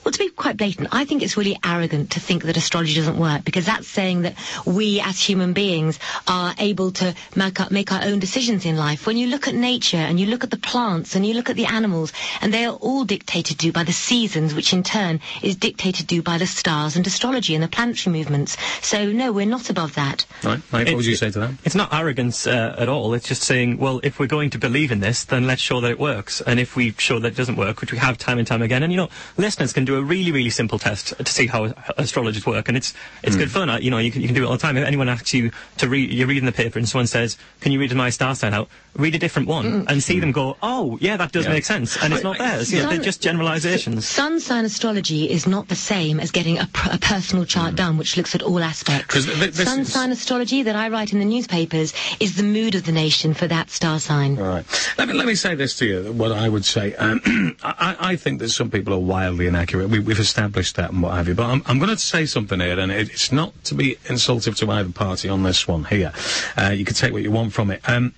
well, 0.04 0.12
to 0.12 0.18
be 0.18 0.28
quite 0.30 0.56
blatant, 0.56 0.88
I 0.92 1.04
think 1.04 1.22
it's 1.22 1.36
really 1.36 1.58
arrogant 1.64 2.10
to 2.12 2.20
think 2.20 2.44
that 2.44 2.56
astrology 2.56 2.94
doesn't 2.94 3.18
work 3.18 3.44
because 3.44 3.66
that's 3.66 3.86
saying 3.86 4.22
that 4.22 4.34
we 4.66 5.00
as 5.00 5.20
human 5.20 5.52
beings 5.52 5.98
are 6.26 6.54
able 6.58 6.90
to 6.92 7.14
make 7.36 7.60
our, 7.60 7.68
make 7.70 7.92
our 7.92 8.02
own 8.02 8.18
decisions 8.18 8.66
in 8.66 8.76
life. 8.76 9.06
When 9.06 9.16
you 9.16 9.28
look 9.28 9.46
at 9.46 9.54
nature 9.54 9.96
and 9.96 10.18
you 10.18 10.26
look 10.26 10.44
at 10.44 10.50
the 10.50 10.56
plants 10.56 11.14
and 11.14 11.24
you 11.24 11.34
look 11.34 11.50
at 11.50 11.56
the 11.56 11.66
animals, 11.66 12.12
and 12.40 12.52
they 12.52 12.64
are 12.64 12.74
all 12.74 13.04
dictated 13.04 13.58
to 13.60 13.72
by 13.72 13.84
the 13.84 13.92
seasons, 13.92 14.54
which 14.54 14.72
in 14.72 14.82
turn 14.82 15.20
is 15.42 15.56
dictated 15.56 16.08
to 16.08 16.22
by 16.22 16.38
the 16.38 16.46
stars 16.46 16.96
and 16.96 17.06
astrology 17.06 17.54
and 17.54 17.62
the 17.62 17.68
planetary 17.68 18.16
movements. 18.16 18.56
So 18.82 19.12
no, 19.12 19.32
we're 19.32 19.46
not 19.46 19.70
above 19.70 19.94
that. 19.94 20.26
Right, 20.42 20.60
Mike, 20.72 20.86
what 20.88 20.96
would 20.96 21.06
you 21.06 21.16
say 21.16 21.30
to 21.30 21.38
that? 21.40 21.50
It's 21.64 21.74
not 21.74 21.92
arrogance 21.94 22.46
uh, 22.46 22.74
at 22.78 22.88
all. 22.88 23.14
It's 23.14 23.28
just 23.28 23.42
saying, 23.42 23.78
well, 23.78 24.00
if 24.02 24.18
we're 24.18 24.26
going 24.26 24.50
to 24.50 24.58
believe 24.58 24.90
in 24.90 25.00
this, 25.00 25.24
then 25.24 25.46
let's 25.46 25.62
show 25.62 25.80
that 25.80 25.90
it 25.90 25.98
works. 25.98 26.40
And 26.40 26.58
if 26.58 26.76
we 26.76 26.92
show 26.98 27.18
that 27.20 27.28
it 27.28 27.36
doesn't 27.36 27.56
work, 27.56 27.80
which 27.80 27.92
we 27.92 27.98
have 27.98 28.18
time 28.18 28.38
and 28.38 28.46
time 28.46 28.62
again, 28.62 28.82
and 28.82 28.92
you 28.92 28.96
know, 28.96 29.08
listeners 29.36 29.72
can 29.72 29.84
do 29.84 29.91
a 29.96 30.02
really, 30.02 30.32
really 30.32 30.50
simple 30.50 30.78
test 30.78 31.14
to 31.18 31.32
see 31.32 31.46
how 31.46 31.72
astrologers 31.96 32.44
work, 32.46 32.68
and 32.68 32.76
it's 32.76 32.94
it's 33.22 33.36
good 33.36 33.50
fun. 33.50 33.70
Uh, 33.70 33.78
You 33.78 33.90
know, 33.90 33.98
you 33.98 34.10
can, 34.12 34.20
you 34.22 34.28
can 34.28 34.34
do 34.34 34.42
it 34.44 34.46
all 34.46 34.52
the 34.52 34.58
time. 34.58 34.76
If 34.76 34.86
anyone 34.86 35.08
asks 35.08 35.32
you 35.34 35.50
to 35.78 35.88
read, 35.88 36.12
you're 36.12 36.26
reading 36.26 36.46
the 36.46 36.52
paper, 36.52 36.78
and 36.78 36.88
someone 36.88 37.06
says, 37.06 37.36
"Can 37.60 37.72
you 37.72 37.78
read 37.80 37.94
my 37.94 38.10
star 38.10 38.34
sign 38.34 38.54
out?" 38.54 38.68
Read 38.94 39.14
a 39.14 39.18
different 39.18 39.48
one 39.48 39.86
and 39.88 40.02
see 40.02 40.20
them 40.20 40.32
go, 40.32 40.56
"Oh, 40.62 40.98
yeah, 41.00 41.16
that 41.16 41.32
does 41.32 41.44
Yeah. 41.46 41.52
make 41.52 41.64
sense," 41.64 41.96
and 42.02 42.12
it's 42.12 42.22
not 42.22 42.38
theirs. 42.38 42.72
Yeah, 42.72 42.86
they're 42.88 42.98
just 42.98 43.22
generalizations. 43.22 44.06
Sun 44.06 44.40
sign 44.40 44.64
astrology 44.64 45.30
is 45.30 45.46
not 45.46 45.68
the 45.68 45.74
same 45.76 46.20
as 46.20 46.30
getting 46.30 46.58
a, 46.58 46.66
pr- 46.72 46.90
a 46.92 46.98
personal 46.98 47.44
chart 47.44 47.74
done, 47.74 47.96
which 47.96 48.16
looks 48.16 48.34
at 48.34 48.42
all 48.42 48.60
aspects. 48.62 49.14
th- 49.24 49.26
th- 49.38 49.52
this 49.54 49.68
Sun 49.68 49.80
is- 49.80 49.92
sign 49.92 50.12
astrology 50.12 50.62
that 50.62 50.76
I 50.76 50.88
write 50.88 51.12
in 51.12 51.18
the 51.20 51.24
newspapers 51.24 51.94
is 52.20 52.36
the 52.36 52.42
mood 52.42 52.74
of 52.74 52.84
the 52.84 52.92
nation 52.92 53.34
for 53.34 53.46
that 53.48 53.70
star 53.70 53.98
sign. 53.98 54.38
All 54.38 54.44
right. 54.48 54.64
Let 54.98 55.08
me, 55.08 55.14
let 55.14 55.26
me 55.26 55.34
say 55.34 55.54
this 55.54 55.74
to 55.76 55.86
you, 55.86 56.12
what 56.12 56.32
I 56.32 56.48
would 56.48 56.64
say. 56.64 56.94
Um, 56.96 57.20
I, 57.62 57.96
I 58.12 58.16
think 58.16 58.40
that 58.40 58.50
some 58.50 58.70
people 58.70 58.92
are 58.94 58.98
wildly 58.98 59.46
inaccurate. 59.46 59.81
We, 59.86 59.98
we've 59.98 60.18
established 60.18 60.76
that 60.76 60.90
and 60.90 61.02
what 61.02 61.14
have 61.14 61.28
you. 61.28 61.34
But 61.34 61.46
I'm, 61.46 61.62
I'm 61.66 61.78
going 61.78 61.90
to 61.90 61.98
say 61.98 62.26
something 62.26 62.60
here, 62.60 62.78
and 62.78 62.90
it, 62.92 63.10
it's 63.10 63.32
not 63.32 63.64
to 63.64 63.74
be 63.74 63.96
insultive 64.08 64.56
to 64.56 64.70
either 64.70 64.90
party 64.90 65.28
on 65.28 65.42
this 65.42 65.66
one 65.68 65.84
here. 65.84 66.12
Uh, 66.56 66.70
you 66.70 66.84
can 66.84 66.94
take 66.94 67.12
what 67.12 67.22
you 67.22 67.30
want 67.30 67.52
from 67.52 67.70
it. 67.70 67.80
Um, 67.88 68.14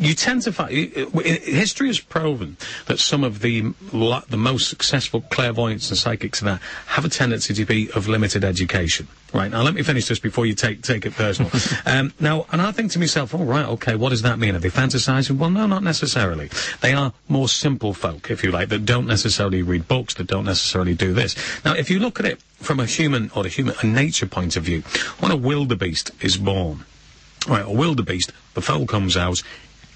you 0.00 0.14
tend 0.14 0.42
to 0.42 0.52
find 0.52 0.70
history 0.72 1.88
has 1.88 2.00
proven 2.00 2.56
that 2.86 2.98
some 2.98 3.24
of 3.24 3.40
the 3.40 3.62
the 3.92 4.36
most 4.36 4.68
successful 4.68 5.20
clairvoyants 5.30 5.88
and 5.90 5.98
psychics 5.98 6.40
and 6.40 6.48
that 6.48 6.60
have 6.86 7.04
a 7.04 7.08
tendency 7.08 7.54
to 7.54 7.64
be 7.64 7.90
of 7.92 8.08
limited 8.08 8.44
education. 8.44 9.08
Right 9.32 9.50
now, 9.50 9.62
let 9.62 9.72
me 9.72 9.82
finish 9.82 10.08
this 10.08 10.18
before 10.18 10.44
you 10.44 10.54
take 10.54 10.82
take 10.82 11.06
it 11.06 11.14
personal. 11.14 11.50
um, 11.86 12.12
now, 12.20 12.46
and 12.52 12.60
I 12.60 12.70
think 12.70 12.92
to 12.92 12.98
myself, 12.98 13.34
all 13.34 13.44
right, 13.44 13.66
okay, 13.66 13.94
what 13.94 14.10
does 14.10 14.22
that 14.22 14.38
mean? 14.38 14.54
Are 14.54 14.58
they 14.58 14.68
fantasizing? 14.68 15.38
Well, 15.38 15.50
no, 15.50 15.66
not 15.66 15.82
necessarily. 15.82 16.50
They 16.80 16.92
are 16.92 17.12
more 17.28 17.48
simple 17.48 17.94
folk, 17.94 18.30
if 18.30 18.44
you 18.44 18.50
like, 18.50 18.68
that 18.68 18.84
don't 18.84 19.06
necessarily 19.06 19.62
read 19.62 19.88
books, 19.88 20.14
that 20.14 20.26
don't 20.26 20.44
necessarily 20.44 20.94
do 20.94 21.14
this. 21.14 21.34
Now, 21.64 21.74
if 21.74 21.88
you 21.88 21.98
look 21.98 22.20
at 22.20 22.26
it 22.26 22.42
from 22.60 22.78
a 22.78 22.86
human 22.86 23.30
or 23.34 23.46
a 23.46 23.48
human 23.48 23.74
a 23.80 23.86
nature 23.86 24.26
point 24.26 24.56
of 24.56 24.64
view, 24.64 24.82
when 25.20 25.32
a 25.32 25.36
wildebeest 25.36 26.10
is 26.20 26.36
born, 26.36 26.84
Right, 27.46 27.64
a 27.64 27.70
wildebeest, 27.70 28.32
the 28.54 28.60
foal 28.60 28.86
comes 28.86 29.16
out. 29.16 29.42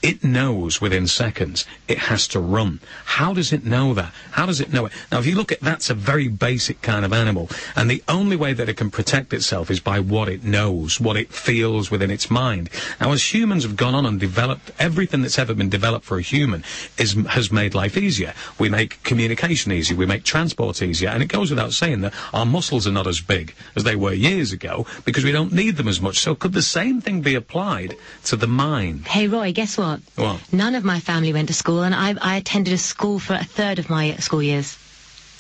It 0.07 0.23
knows 0.23 0.81
within 0.81 1.09
seconds 1.09 1.67
it 1.89 1.99
has 1.99 2.29
to 2.29 2.39
run. 2.39 2.79
How 3.05 3.35
does 3.35 3.53
it 3.53 3.65
know 3.65 3.93
that? 3.95 4.13
How 4.31 4.47
does 4.47 4.61
it 4.61 4.73
know 4.73 4.87
it? 4.87 4.93
Now, 5.11 5.19
if 5.19 5.27
you 5.27 5.35
look 5.35 5.51
at 5.51 5.61
that's 5.61 5.91
a 5.91 5.95
very 5.95 6.29
basic 6.29 6.81
kind 6.81 7.05
of 7.05 7.13
animal, 7.13 7.51
and 7.75 7.91
the 7.91 8.05
only 8.07 8.37
way 8.37 8.53
that 8.53 8.69
it 8.69 8.77
can 8.77 8.89
protect 8.89 9.33
itself 9.33 9.69
is 9.69 9.81
by 9.81 9.99
what 9.99 10.29
it 10.29 10.45
knows, 10.45 11.01
what 11.01 11.17
it 11.17 11.33
feels 11.33 11.91
within 11.91 12.13
its 12.13 12.31
mind. 12.31 12.71
Now, 13.01 13.11
as 13.11 13.35
humans 13.35 13.65
have 13.65 13.75
gone 13.75 13.97
on 13.97 14.07
and 14.07 14.21
developed 14.21 14.71
everything 14.79 15.23
that's 15.23 15.41
ever 15.41 15.55
been 15.55 15.69
developed 15.69 16.05
for 16.05 16.19
a 16.19 16.23
human 16.23 16.63
is 16.99 17.15
has 17.31 17.51
made 17.51 17.75
life 17.75 17.97
easier. 17.97 18.33
We 18.61 18.69
make 18.69 19.03
communication 19.03 19.73
easier, 19.73 19.97
we 19.97 20.07
make 20.07 20.23
transport 20.23 20.81
easier, 20.83 21.09
and 21.09 21.21
it 21.21 21.27
goes 21.27 21.51
without 21.51 21.73
saying 21.73 22.03
that 22.03 22.15
our 22.33 22.47
muscles 22.47 22.87
are 22.87 22.93
not 22.93 23.09
as 23.09 23.21
big 23.21 23.55
as 23.75 23.83
they 23.83 23.97
were 23.97 24.13
years 24.13 24.53
ago 24.53 24.87
because 25.05 25.25
we 25.25 25.33
don't 25.33 25.53
need 25.53 25.77
them 25.77 25.89
as 25.89 26.01
much. 26.01 26.21
So, 26.21 26.37
could 26.37 26.53
the 26.53 26.63
same 26.63 27.01
thing 27.01 27.23
be 27.23 27.35
applied 27.35 27.97
to 28.27 28.37
the 28.37 28.47
mind? 28.47 29.09
Hey, 29.09 29.27
Roy, 29.27 29.53
guess 29.53 29.77
what? 29.77 29.96
What? 30.17 30.41
None 30.53 30.75
of 30.75 30.85
my 30.85 31.01
family 31.01 31.33
went 31.33 31.49
to 31.49 31.55
school, 31.55 31.83
and 31.83 31.95
I, 31.95 32.15
I 32.21 32.37
attended 32.37 32.75
a 32.75 32.79
school 32.79 33.19
for 33.19 33.35
a 33.35 33.45
third 33.45 33.79
of 33.79 33.91
my 33.91 34.17
school 34.17 34.43
years. 34.43 34.79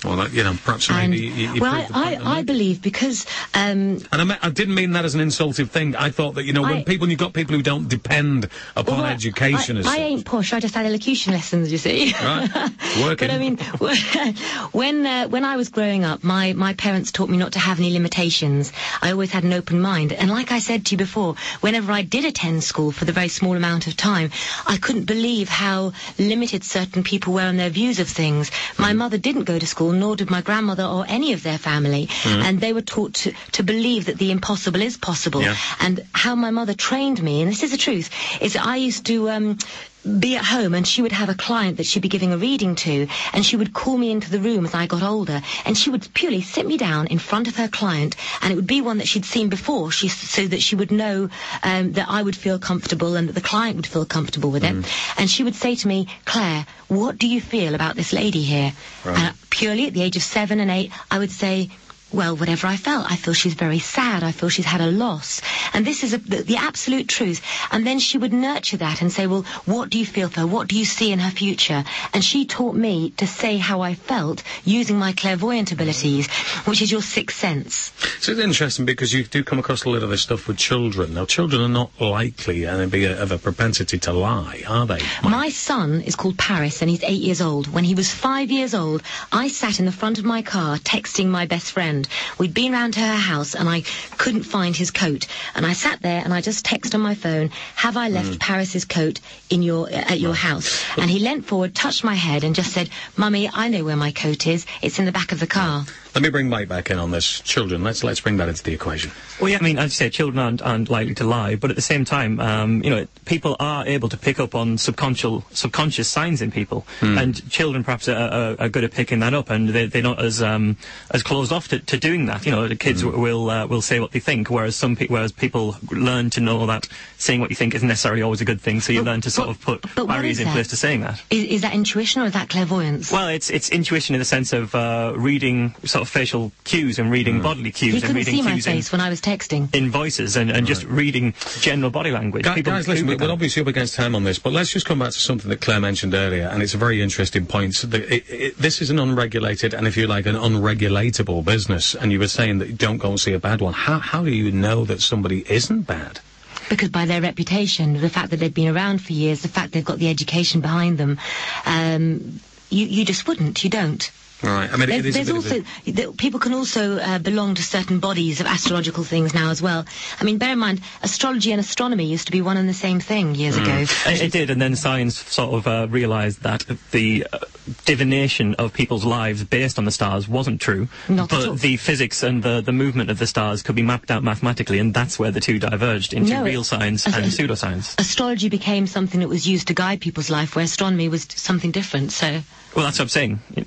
Well, 0.07 0.17
that, 0.17 0.33
you 0.33 0.45
know, 0.45 0.55
perhaps 0.65 0.89
And, 0.89 1.11
maybe 1.11 1.27
you, 1.27 1.53
you 1.55 1.61
well, 1.61 1.75
I, 1.93 2.15
I, 2.15 2.39
I 2.39 2.43
believe 2.43 2.81
because 2.81 3.27
um, 3.55 3.99
And 4.13 4.23
I, 4.23 4.25
me- 4.25 4.37
I 4.41 4.51
didn't 4.51 4.75
mean 4.75 4.93
that 4.93 5.05
as 5.05 5.15
an 5.15 5.21
insultive 5.21 5.71
thing. 5.71 5.97
I 5.97 6.11
thought 6.11 6.37
that, 6.37 6.45
you 6.45 6.53
know, 6.53 6.63
when 6.63 6.85
people, 6.85 7.09
you've 7.11 7.19
got 7.19 7.33
people 7.33 7.55
who 7.57 7.63
don't 7.63 7.89
depend 7.89 8.49
upon 8.77 8.99
well, 8.99 9.07
education 9.07 9.77
I, 9.77 9.81
as 9.81 9.87
I 9.87 9.91
such. 9.91 9.99
ain't 9.99 10.25
posh. 10.25 10.53
I 10.53 10.61
just 10.61 10.75
had 10.75 10.87
elocution 10.87 11.33
lessons. 11.33 11.73
You 11.73 11.79
see. 11.79 12.13
Right. 12.23 12.49
Working. 13.03 13.29
But 13.29 13.31
I 13.31 13.39
mean, 13.39 13.57
when 14.73 15.07
uh, 15.07 15.29
when 15.29 15.45
I 15.45 15.57
was 15.57 15.69
growing 15.69 16.05
up, 16.05 16.23
my, 16.23 16.53
my 16.53 16.75
parents 16.75 17.13
taught 17.13 17.29
me 17.29 17.37
not 17.37 17.53
to 17.53 17.59
have 17.59 17.79
any 17.79 17.93
limitations. 17.93 18.73
I 19.03 19.11
always 19.11 19.33
had 19.33 19.45
an 19.45 19.53
open 19.53 19.81
mind, 19.81 20.13
and 20.13 20.31
like 20.31 20.53
I 20.53 20.59
said 20.59 20.87
to 20.87 20.93
you 20.93 20.99
before, 20.99 21.35
whenever 21.61 21.93
I 21.93 22.03
did 22.03 22.25
attend 22.25 22.65
school 22.65 22.93
for 22.93 23.05
the 23.05 23.13
very 23.13 23.29
small 23.29 23.57
amount 23.57 23.87
of 23.87 23.97
time, 23.97 24.31
I 24.67 24.77
couldn't 24.77 25.05
believe 25.05 25.49
how 25.49 25.93
limited 26.19 26.65
certain 26.65 27.03
people 27.03 27.33
were 27.35 27.43
in 27.49 27.57
their 27.57 27.71
views 27.71 27.99
of 27.99 28.09
things. 28.09 28.51
My 28.79 28.93
Mm. 28.93 28.97
mother 28.99 29.19
didn't 29.19 29.45
go 29.45 29.59
to 29.59 29.67
school, 29.67 29.93
nor 30.01 30.17
did 30.17 30.31
my 30.31 30.41
grandmother 30.43 30.85
or 30.85 31.05
any 31.09 31.33
of 31.33 31.43
their 31.43 31.59
family, 31.59 32.07
Mm. 32.07 32.43
and 32.45 32.61
they 32.61 32.73
were 32.73 32.83
taught 32.83 33.15
to, 33.15 33.33
to 33.53 33.63
believe 33.63 34.07
that 34.07 34.19
the 34.19 34.31
impossible 34.31 34.83
is 34.83 34.97
possible. 34.97 35.43
Yeah. 35.43 35.57
And 35.81 36.05
how 36.13 36.35
my 36.35 36.51
mother 36.51 36.75
trained 36.75 37.23
me, 37.23 37.43
and 37.43 37.51
this 37.51 37.63
is 37.63 37.71
the 37.71 37.77
truth, 37.79 38.11
is 38.41 38.53
that 38.55 38.67
I 38.67 38.77
used 38.77 39.07
to. 39.07 39.31
Um, 39.31 39.59
be 40.07 40.37
at 40.37 40.45
home 40.45 40.75
and 40.75 40.87
she 40.87 41.03
would 41.03 41.13
have 41.13 41.29
a 41.29 41.35
client 41.35 41.77
that 41.77 41.87
she'd 41.87 42.03
be 42.03 42.09
giving 42.09 42.33
a 42.33 42.37
reading 42.39 42.75
to 42.77 43.07
and 43.33 43.45
she 43.45 43.57
would 43.57 43.73
call 43.73 43.97
me 43.97 44.11
into 44.11 44.31
the 44.31 44.39
room 44.39 44.65
as 44.65 44.75
I 44.75 44.87
got 44.87 45.03
older 45.03 45.43
and 45.65 45.77
she 45.77 45.91
would 45.91 46.07
purely 46.15 46.43
sit 46.43 46.67
me 46.67 46.77
down 46.77 47.07
in 47.09 47.19
front 47.19 47.49
of 47.49 47.57
her 47.57 47.69
client 47.69 48.17
and 48.43 48.53
it 48.53 48.57
would 48.57 48.67
be 48.67 48.81
one 48.81 48.99
that 48.99 49.09
she'd 49.09 49.25
seen 49.25 49.49
before 49.49 49.91
she, 49.91 50.09
so 50.09 50.47
that 50.47 50.63
she 50.63 50.77
would 50.77 50.91
know 50.91 51.29
um, 51.63 51.93
that 51.93 52.09
I 52.09 52.23
would 52.23 52.37
feel 52.37 52.59
comfortable 52.59 53.17
and 53.17 53.29
that 53.29 53.35
the 53.35 53.41
client 53.41 53.77
would 53.77 53.87
feel 53.87 54.05
comfortable 54.07 54.51
with 54.51 54.65
it. 54.65 54.75
And 55.19 55.29
she 55.31 55.43
would 55.45 55.55
say 55.55 55.75
to 55.75 55.89
me 55.89 56.09
Claire 56.25 56.67
what 56.89 57.19
do 57.19 57.27
you 57.27 57.41
feel 57.41 57.75
about 57.75 57.97
this 57.97 58.13
lady 58.13 58.43
here? 58.43 58.73
Right. 59.05 59.19
and 59.19 59.37
purely 59.51 59.87
at 59.87 59.95
the 59.95 60.03
age 60.03 60.17
of 60.17 60.23
seven 60.23 60.61
and 60.61 60.71
eight 60.71 60.93
I 61.11 61.19
would 61.19 61.31
say 61.31 61.71
well, 62.13 62.37
whatever 62.37 62.67
I 62.69 62.77
felt, 62.77 63.11
I 63.11 63.17
feel 63.17 63.35
she's 63.35 63.55
very 63.55 63.81
sad. 63.81 64.23
I 64.23 64.31
feel 64.31 64.49
she's 64.49 64.65
had 64.65 64.81
a 64.81 64.91
loss. 64.91 65.43
And 65.73 65.85
this 65.85 66.05
is 66.05 66.15
a, 66.15 66.19
the, 66.19 66.43
the 66.43 66.57
absolute 66.57 67.09
truth. 67.09 67.43
And 67.73 67.87
then 67.87 67.99
she 67.99 68.17
would 68.17 68.33
nurture 68.33 68.77
that 68.77 69.03
and 69.03 69.13
say, 69.13 69.27
well, 69.27 69.43
what 69.65 69.91
do 69.91 69.99
you 69.99 70.07
feel 70.07 70.29
for 70.29 70.41
her? 70.41 70.47
What 70.47 70.69
do 70.69 70.79
you 70.79 70.85
see 70.85 71.11
in 71.11 71.19
her 71.19 71.31
future? 71.31 71.85
And 72.15 72.25
she 72.25 72.47
taught 72.47 72.77
me 72.77 73.11
to 73.17 73.27
say 73.27 73.57
how 73.57 73.81
I 73.81 73.95
felt 73.95 74.45
using 74.65 74.99
my 74.99 75.13
clairvoyant 75.13 75.73
abilities, 75.73 76.29
which 76.65 76.81
is 76.81 76.93
your 76.93 77.03
sixth 77.03 77.39
sense. 77.39 77.93
So 78.21 78.33
it's 78.33 78.41
interesting 78.41 78.87
because 78.87 79.13
you 79.13 79.25
do 79.25 79.43
come 79.43 79.59
across 79.59 79.85
a 79.85 79.91
lot 79.91 80.05
of 80.05 80.11
this 80.11 80.23
stuff 80.23 80.47
with 80.47 80.59
children. 80.59 81.15
Now, 81.15 81.25
children 81.25 81.61
are 81.61 81.69
not 81.69 81.91
likely 82.01 82.65
and 82.65 82.91
be 82.91 83.05
a, 83.05 83.21
of 83.21 83.33
a 83.33 83.39
propensity 83.39 83.99
to 83.99 84.13
lie, 84.13 84.63
are 84.69 84.87
they? 84.87 85.01
My 85.25 85.49
son 85.49 86.03
is 86.03 86.15
called 86.15 86.39
Paris 86.39 86.83
and 86.83 86.91
he's 86.91 87.03
eight 87.03 87.21
years 87.23 87.41
old. 87.41 87.67
When 87.67 87.85
he 87.85 87.95
was 87.95 88.13
five 88.13 88.51
years 88.51 88.75
old, 88.75 89.03
I 89.33 89.49
sat 89.49 89.81
in 89.81 89.87
the 89.87 89.93
front 89.93 90.19
of 90.19 90.25
my 90.25 90.43
car 90.43 90.77
texting 90.79 91.27
my 91.27 91.47
best 91.47 91.73
friend. 91.73 91.96
We'd 92.39 92.53
been 92.53 92.73
round 92.73 92.95
to 92.95 93.01
her 93.01 93.17
house 93.17 93.55
and 93.55 93.69
I 93.69 93.83
couldn't 94.19 94.43
find 94.43 94.77
his 94.77 94.91
coat. 94.91 95.27
And 95.55 95.65
I 95.65 95.73
sat 95.73 96.03
there 96.03 96.21
and 96.23 96.35
I 96.35 96.41
just 96.41 96.67
texted 96.67 96.95
on 96.95 97.01
my 97.01 97.15
phone, 97.15 97.51
have 97.77 97.97
I 97.97 98.09
left 98.09 98.33
mm. 98.33 98.41
Paris's 98.41 98.85
coat 98.85 99.21
in 99.49 99.63
your, 99.63 99.87
uh, 99.89 100.13
at 100.13 100.21
your 100.21 100.35
house? 100.35 100.85
And 100.99 101.11
he 101.11 101.19
leant 101.19 101.47
forward, 101.47 101.75
touched 101.75 102.05
my 102.05 102.15
head 102.15 102.45
and 102.45 102.55
just 102.55 102.73
said, 102.73 102.91
Mummy, 103.17 103.49
I 103.53 103.69
know 103.69 103.85
where 103.85 103.97
my 103.97 104.13
coat 104.13 104.47
is. 104.47 104.67
It's 104.83 104.99
in 104.99 105.07
the 105.07 105.13
back 105.13 105.33
of 105.33 105.41
the 105.41 105.47
car. 105.47 105.87
Let 106.17 106.23
me 106.23 106.31
bring 106.31 106.49
Mike 106.49 106.67
back 106.67 106.91
in 106.91 106.99
on 106.99 107.11
this. 107.11 107.41
Children, 107.43 107.85
let's 107.85 108.03
let's 108.03 108.21
bring 108.21 108.39
that 108.39 108.49
into 108.49 108.63
the 108.63 108.73
equation. 108.73 109.11
Well, 109.39 109.51
yeah, 109.51 109.59
I 109.61 109.63
mean, 109.63 109.77
as 109.79 109.85
you 109.93 109.97
say, 110.07 110.09
children 110.09 110.39
aren't, 110.39 110.63
aren't 110.63 110.89
likely 110.89 111.15
to 111.17 111.25
lie, 111.25 111.57
but 111.57 111.69
at 111.69 111.77
the 111.77 111.83
same 111.83 112.07
time, 112.07 112.41
um, 112.41 112.83
you 112.83 112.89
know, 112.89 113.07
people 113.27 113.55
are 113.61 113.87
able 113.87 114.09
to 114.09 114.17
pick 114.17 114.41
up 114.41 114.55
on 114.55 114.79
subconscious 114.79 115.43
subconscious 115.51 116.09
signs 116.09 116.41
in 116.41 116.51
people, 116.51 116.87
and 117.03 117.47
children 117.51 117.85
perhaps 117.85 118.09
are, 118.09 118.17
are, 118.17 118.57
are 118.59 118.69
good 118.71 118.83
at 118.83 118.93
picking 118.93 119.19
that 119.19 119.35
up, 119.35 119.51
and 119.51 119.69
they, 119.69 119.85
they're 119.85 120.01
not 120.01 120.19
as 120.19 120.41
um, 120.41 120.79
as 121.11 121.23
closed 121.23 121.53
off 121.53 121.69
to, 121.69 121.81
to 121.81 121.99
doing 121.99 122.25
that. 122.25 122.47
You 122.47 122.53
know, 122.53 122.67
the 122.67 122.77
kids 122.77 123.03
w- 123.03 123.21
will 123.21 123.51
uh, 123.51 123.67
will 123.67 123.83
say 123.83 124.01
what 124.01 124.13
they 124.13 124.19
think, 124.21 124.49
whereas 124.49 124.75
some 124.75 124.97
pe- 124.97 125.09
whereas 125.09 125.33
people 125.33 125.77
learn 125.91 126.31
to 126.31 126.41
know 126.41 126.65
that 126.65 126.89
saying 127.19 127.43
what 127.43 127.51
you 127.51 127.57
think 127.57 127.75
isn't 127.75 127.89
necessarily 127.89 128.23
always 128.23 128.41
a 128.41 128.47
good 128.47 128.63
thing, 128.63 128.81
so 128.81 128.91
you 128.91 129.01
But- 129.01 129.11
learn 129.11 129.21
to 129.21 129.31
sort 129.31 129.49
but- 129.49 129.51
of 129.51 129.61
put 129.61 129.83
but 129.95 130.07
what 130.07 130.15
barriers 130.15 130.39
in 130.39 130.47
that? 130.47 130.55
place 130.55 130.69
to 130.69 130.77
saying 130.77 131.03
that. 131.03 131.23
Is, 131.29 131.45
is 131.45 131.61
that 131.61 131.75
intuition 131.75 132.23
or 132.23 132.25
is 132.25 132.33
that 132.33 132.49
clairvoyance? 132.49 133.13
Well, 133.13 133.29
it's 133.29 133.51
it's 133.51 133.69
intuition 133.69 134.15
in 134.15 134.19
the 134.19 134.25
sense 134.25 134.55
of 134.55 134.75
uh, 134.75 135.13
reading 135.15 135.75
sort 135.85 136.01
of 136.01 136.06
facial 136.09 136.53
cues 136.65 136.99
and 136.99 137.11
reading 137.11 137.41
bodily 137.43 137.71
cues 137.71 137.93
he 137.93 137.97
and 137.99 138.03
couldn't 138.03 138.17
reading 138.17 138.35
see 138.37 138.43
my 138.43 138.53
cues 138.53 138.67
in, 138.67 138.73
face 138.75 138.93
when 138.93 139.01
I 139.01 139.09
was 139.09 139.21
texting. 139.21 139.75
in 139.75 139.91
voices 139.91 140.37
and, 140.37 140.51
and 140.51 140.67
just 140.67 140.85
reading 140.85 141.35
general 141.61 141.91
body 141.91 142.11
language. 142.11 142.45
Guys, 142.45 142.55
People 142.57 142.73
guys 142.73 142.89
listen, 142.89 143.07
do 143.07 143.11
we- 143.11 143.15
with 143.17 143.23
we're 143.23 143.33
obviously 143.33 143.63
up 143.63 143.69
against 143.69 143.95
time 143.95 144.15
on 144.15 144.25
this, 144.25 144.39
but 144.39 144.53
let's 144.53 144.71
just 144.71 144.87
come 144.87 144.99
back 145.01 145.13
to 145.13 145.19
something 145.19 145.49
that 145.51 145.61
Claire 145.61 145.81
mentioned 145.81 146.15
earlier, 146.15 146.49
and 146.49 146.63
it's 146.63 146.75
a 146.75 146.79
very 146.79 147.03
interesting 147.03 147.47
point. 147.47 147.75
So 147.75 147.87
the, 147.87 148.15
it, 148.15 148.25
it, 148.29 148.59
this 148.59 148.81
is 148.81 148.91
an 148.91 148.99
unregulated, 148.99 149.75
and 149.75 149.87
if 149.87 149.97
you 149.97 150.07
like, 150.07 150.27
an 150.27 150.37
unregulatable 150.37 151.45
business, 151.45 151.95
and 151.95 152.13
you 152.13 152.19
were 152.19 152.29
saying 152.29 152.59
that 152.59 152.69
you 152.69 152.75
don't 152.75 152.99
go 152.99 153.11
and 153.11 153.21
see 153.21 153.33
a 153.33 153.39
bad 153.39 153.61
one. 153.61 153.73
How, 153.73 153.99
how 153.99 154.25
do 154.25 154.31
you 154.31 154.51
know 154.53 154.85
that 154.85 155.01
somebody 155.01 155.45
isn't 155.51 155.83
bad? 155.83 156.21
Because 156.69 156.89
by 156.89 157.05
their 157.05 157.21
reputation, 157.21 158.01
the 158.01 158.09
fact 158.11 158.31
that 158.31 158.39
they've 158.39 158.53
been 158.53 158.75
around 158.75 159.01
for 159.01 159.13
years, 159.13 159.43
the 159.43 159.49
fact 159.49 159.73
they've 159.73 159.85
got 159.85 159.99
the 159.99 160.09
education 160.11 160.61
behind 160.61 160.99
them, 160.99 161.19
um, 161.65 162.41
you, 162.71 162.87
you 162.87 163.05
just 163.05 163.29
wouldn't. 163.29 163.63
You 163.63 163.71
don't. 163.71 164.11
Right. 164.43 164.71
I 164.71 164.77
mean, 164.77 164.91
it 164.91 165.03
There's, 165.03 165.07
is 165.17 165.29
a 165.29 165.33
there's 165.33 165.45
bit 165.45 165.61
of 165.61 165.67
also 165.87 165.93
th- 166.11 166.17
people 166.19 166.39
can 166.41 166.53
also 166.53 166.99
uh, 166.99 167.19
belong 167.19 167.55
to 167.55 167.63
certain 167.63 168.01
bodies 168.01 168.39
of 168.41 168.47
astrological 168.47 169.03
things 169.03 169.33
now 169.33 169.51
as 169.51 169.63
well. 169.63 169.87
I 170.21 170.25
mean, 170.25 170.37
bear 170.37 170.53
in 170.53 170.59
mind, 170.59 170.83
astrology 171.03 171.53
and 171.53 171.61
astronomy 171.61 172.05
used 172.05 172.27
to 172.27 172.33
be 172.33 172.43
one 172.43 172.57
and 172.59 172.69
the 172.69 172.75
same 172.75 173.01
thing 173.01 173.35
years 173.35 173.57
ago. 173.57 173.85
It, 174.07 174.21
it 174.23 174.33
did, 174.33 174.51
and 174.51 174.61
then 174.61 174.77
science 174.77 175.17
sort 175.17 175.55
of 175.55 175.67
uh, 175.67 175.87
realised 175.91 176.43
that 176.43 176.67
the 176.91 177.27
uh, 177.33 177.39
divination 177.87 178.55
of 178.57 178.73
people's 178.73 179.05
lives 179.05 179.43
based 179.45 179.79
on 179.79 179.85
the 179.87 179.91
stars 179.91 180.29
wasn't 180.29 180.61
true, 180.61 180.89
Not 181.09 181.33
at 181.33 181.39
but 181.39 181.49
all. 181.49 181.55
the 181.55 181.77
physics 181.79 182.23
and 182.23 182.43
the, 182.43 182.61
the 182.61 182.73
movement 182.73 183.11
of 183.11 183.19
the 183.19 183.27
stars 183.27 183.63
could 183.63 183.75
be 183.75 183.83
mapped 183.83 184.11
out 184.11 184.23
mathematically, 184.23 184.79
and 184.79 184.93
that's 184.93 185.19
where 185.19 185.31
the 185.31 185.41
two 185.41 185.59
diverged 185.59 186.13
into 186.13 186.35
No, 186.35 186.45
real 186.45 186.63
science 186.65 187.07
as- 187.07 187.15
and 187.17 187.25
as- 187.25 187.37
pseudoscience. 187.39 187.99
Astrology 187.99 188.49
became 188.49 188.87
something 188.87 189.21
that 189.21 189.29
was 189.29 189.49
used 189.49 189.69
to 189.69 189.75
guide 189.75 190.01
people's 190.01 190.29
life, 190.31 190.55
where 190.57 190.65
astronomy 190.65 191.09
was 191.09 191.27
something 191.31 191.71
different. 191.71 192.13
So, 192.13 192.43
Well, 192.75 192.85
that's 192.85 192.99
what 192.99 193.05
I'm 193.05 193.09
saying. 193.09 193.41
It, 193.57 193.67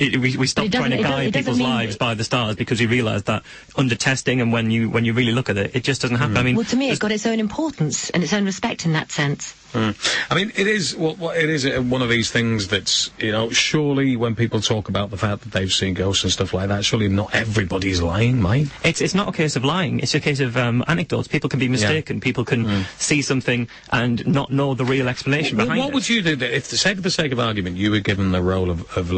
it, 0.00 0.20
we, 0.20 0.36
we 0.36 0.46
stopped 0.46 0.72
trying 0.72 0.90
to 0.90 1.02
guide 1.02 1.32
people's 1.32 1.60
lives 1.60 1.94
that- 1.94 1.98
by 1.98 2.14
the 2.14 2.24
stars 2.24 2.56
because 2.56 2.80
we 2.80 2.86
realised 2.86 3.26
that 3.26 3.42
under 3.76 3.94
testing 3.94 4.40
and 4.40 4.52
when 4.52 4.70
you 4.70 4.90
when 4.90 5.04
you 5.04 5.12
really 5.12 5.32
look 5.32 5.48
at 5.50 5.56
it, 5.56 5.74
it 5.74 5.84
just 5.84 6.02
doesn't 6.02 6.16
happen. 6.16 6.36
I 6.36 6.42
mean, 6.42 6.56
well, 6.56 6.64
to 6.66 6.76
me, 6.76 6.90
it's 6.90 6.98
got 6.98 7.12
its 7.12 7.26
own 7.26 7.40
importance 7.40 8.10
and 8.10 8.22
its 8.22 8.32
own 8.32 8.44
respect 8.44 8.84
in 8.84 8.92
that 8.92 9.10
sense. 9.10 9.54
I 9.76 10.34
mean, 10.34 10.52
it 10.54 10.68
is 10.68 10.94
well, 10.94 11.16
well, 11.18 11.30
it 11.30 11.50
is 11.50 11.66
uh, 11.66 11.82
one 11.82 12.00
of 12.00 12.08
these 12.08 12.30
things 12.30 12.68
that's 12.68 13.10
you 13.18 13.32
know. 13.32 13.50
Surely, 13.50 14.16
when 14.16 14.36
people 14.36 14.60
talk 14.60 14.88
about 14.88 15.10
the 15.10 15.16
fact 15.16 15.42
that 15.42 15.52
they've 15.52 15.72
seen 15.72 15.94
ghosts 15.94 16.22
and 16.22 16.32
stuff 16.32 16.54
like 16.54 16.68
that, 16.68 16.84
surely 16.84 17.08
not 17.08 17.34
everybody's 17.34 18.00
lying, 18.00 18.40
mate. 18.40 18.68
It's 18.84 19.00
it's 19.00 19.14
not 19.14 19.28
a 19.28 19.32
case 19.32 19.56
of 19.56 19.64
lying. 19.64 19.98
It's 19.98 20.14
a 20.14 20.20
case 20.20 20.38
of 20.38 20.56
um, 20.56 20.84
anecdotes. 20.86 21.26
People 21.26 21.50
can 21.50 21.58
be 21.58 21.68
mistaken. 21.68 22.20
People 22.20 22.44
can 22.44 22.84
see 22.98 23.20
something 23.20 23.68
and 23.90 24.24
not 24.26 24.52
know 24.52 24.74
the 24.74 24.84
real 24.84 25.08
explanation 25.08 25.56
Well, 25.56 25.66
behind 25.66 25.80
what 25.80 25.84
it. 25.84 25.88
What 25.88 25.94
would 25.94 26.08
you 26.08 26.22
do 26.22 26.36
that 26.36 26.54
if, 26.54 26.66
for 26.66 26.70
the 26.70 26.76
sake 26.76 26.96
of 26.96 27.02
the 27.02 27.10
sake 27.10 27.32
of 27.32 27.40
argument, 27.40 27.76
you 27.76 27.90
were 27.90 28.00
given 28.00 28.30
the 28.30 28.42
role 28.42 28.70
of, 28.70 28.96
of 28.96 29.10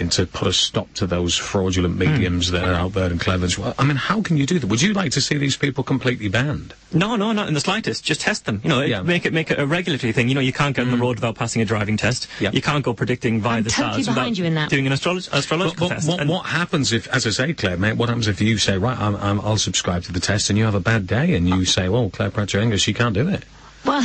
legislating 0.00 0.26
to 0.26 0.38
put 0.38 0.48
a 0.48 0.52
stop 0.52 0.92
to 0.94 1.06
those 1.06 1.36
fraudulent 1.36 1.96
mediums 1.98 2.50
that 2.50 2.64
are 2.64 2.74
out 2.74 2.92
there 2.94 3.10
and 3.10 3.20
clever? 3.20 3.44
as 3.44 3.58
well? 3.58 3.74
I 3.78 3.84
mean, 3.84 3.96
how 3.96 4.22
can 4.22 4.36
you 4.36 4.46
do 4.46 4.58
that? 4.58 4.66
Would 4.66 4.82
you 4.82 4.92
like 4.92 5.12
to 5.12 5.20
see 5.20 5.36
these 5.38 5.56
people 5.56 5.84
completely 5.84 6.28
banned? 6.28 6.74
No, 6.92 7.16
no, 7.16 7.32
not 7.32 7.48
in 7.48 7.54
the 7.54 7.60
slightest. 7.60 8.04
Just 8.04 8.20
test 8.22 8.44
them. 8.46 8.60
You 8.64 8.68
know, 8.70 8.80
Yeah. 8.82 9.02
make 9.02 9.24
it 9.26 9.32
make 9.32 9.50
it 9.50 9.58
a 9.58 9.66
regulatory 9.66 10.12
thing. 10.12 10.28
You 10.28 10.34
know, 10.34 10.40
you 10.40 10.52
can't 10.52 10.74
get 10.74 10.82
on 10.86 10.90
the 10.90 10.96
road 10.96 11.16
without 11.16 11.36
passing 11.36 11.62
a 11.62 11.64
driving 11.64 11.96
test. 11.96 12.26
Yeah. 12.40 12.50
You 12.52 12.60
can't 12.62 12.84
go 12.84 12.92
predicting 12.94 13.40
via 13.40 13.58
I'm 13.58 13.62
the 13.64 13.70
totally 13.70 14.02
stars 14.02 14.06
behind 14.14 14.30
without 14.30 14.38
you 14.38 14.44
in 14.46 14.54
that. 14.54 14.70
doing 14.70 14.86
an 14.86 14.92
astrolog- 14.92 15.30
But, 15.30 15.38
astrological 15.38 15.88
but 15.88 15.94
test. 15.96 16.08
what, 16.08 16.26
what 16.26 16.46
happens 16.46 16.92
if, 16.92 17.06
as 17.08 17.26
I 17.26 17.30
say, 17.30 17.52
Claire, 17.52 17.76
mate, 17.76 17.96
what 17.96 18.08
happens 18.08 18.28
if 18.28 18.40
you 18.40 18.58
say, 18.58 18.76
right, 18.78 18.98
I'm, 18.98 19.16
I'm, 19.16 19.40
I'll 19.40 19.56
subscribe 19.56 20.02
to 20.04 20.12
the 20.12 20.20
test 20.20 20.50
and 20.50 20.58
you 20.58 20.64
have 20.64 20.74
a 20.74 20.80
bad 20.80 21.06
day 21.06 21.34
and 21.34 21.48
you 21.48 21.64
say, 21.64 21.88
well, 21.88 22.10
Claire 22.10 22.30
Pratchett 22.30 22.62
English, 22.62 22.82
she 22.82 22.92
can't 22.92 23.14
do 23.14 23.28
it? 23.28 23.44
Well, 23.84 24.02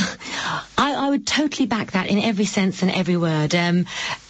I, 0.77 0.93
I 0.93 1.10
would 1.10 1.27
totally 1.27 1.65
back 1.65 1.91
that 1.91 2.08
in 2.08 2.17
every 2.19 2.45
sense 2.45 2.81
and 2.81 2.89
every 2.91 3.17
word. 3.17 3.53
Um, 3.53 3.86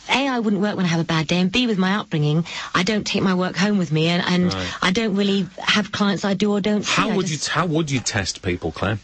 a, 0.10 0.28
I 0.28 0.40
wouldn't 0.40 0.62
work 0.62 0.76
when 0.76 0.86
I 0.86 0.90
have 0.90 1.00
a 1.00 1.04
bad 1.06 1.28
day, 1.28 1.40
and 1.40 1.52
B, 1.52 1.68
with 1.68 1.78
my 1.78 1.96
upbringing, 1.98 2.46
I 2.74 2.84
don't 2.84 3.06
take 3.06 3.24
my 3.24 3.34
work 3.34 3.56
home 3.56 3.78
with 3.78 3.92
me, 3.92 4.08
and, 4.08 4.24
and 4.26 4.54
Right. 4.54 4.74
I 4.82 4.92
don't 4.92 5.16
really 5.16 5.48
have 5.60 5.92
clients 5.92 6.24
I 6.26 6.34
do 6.34 6.52
or 6.52 6.62
don't. 6.62 6.86
How 6.86 7.10
I 7.10 7.16
would 7.16 7.30
you, 7.30 7.38
how 7.50 7.66
would 7.66 7.90
you 7.92 8.00
test 8.00 8.42
people, 8.42 8.72
Claire? 8.72 9.00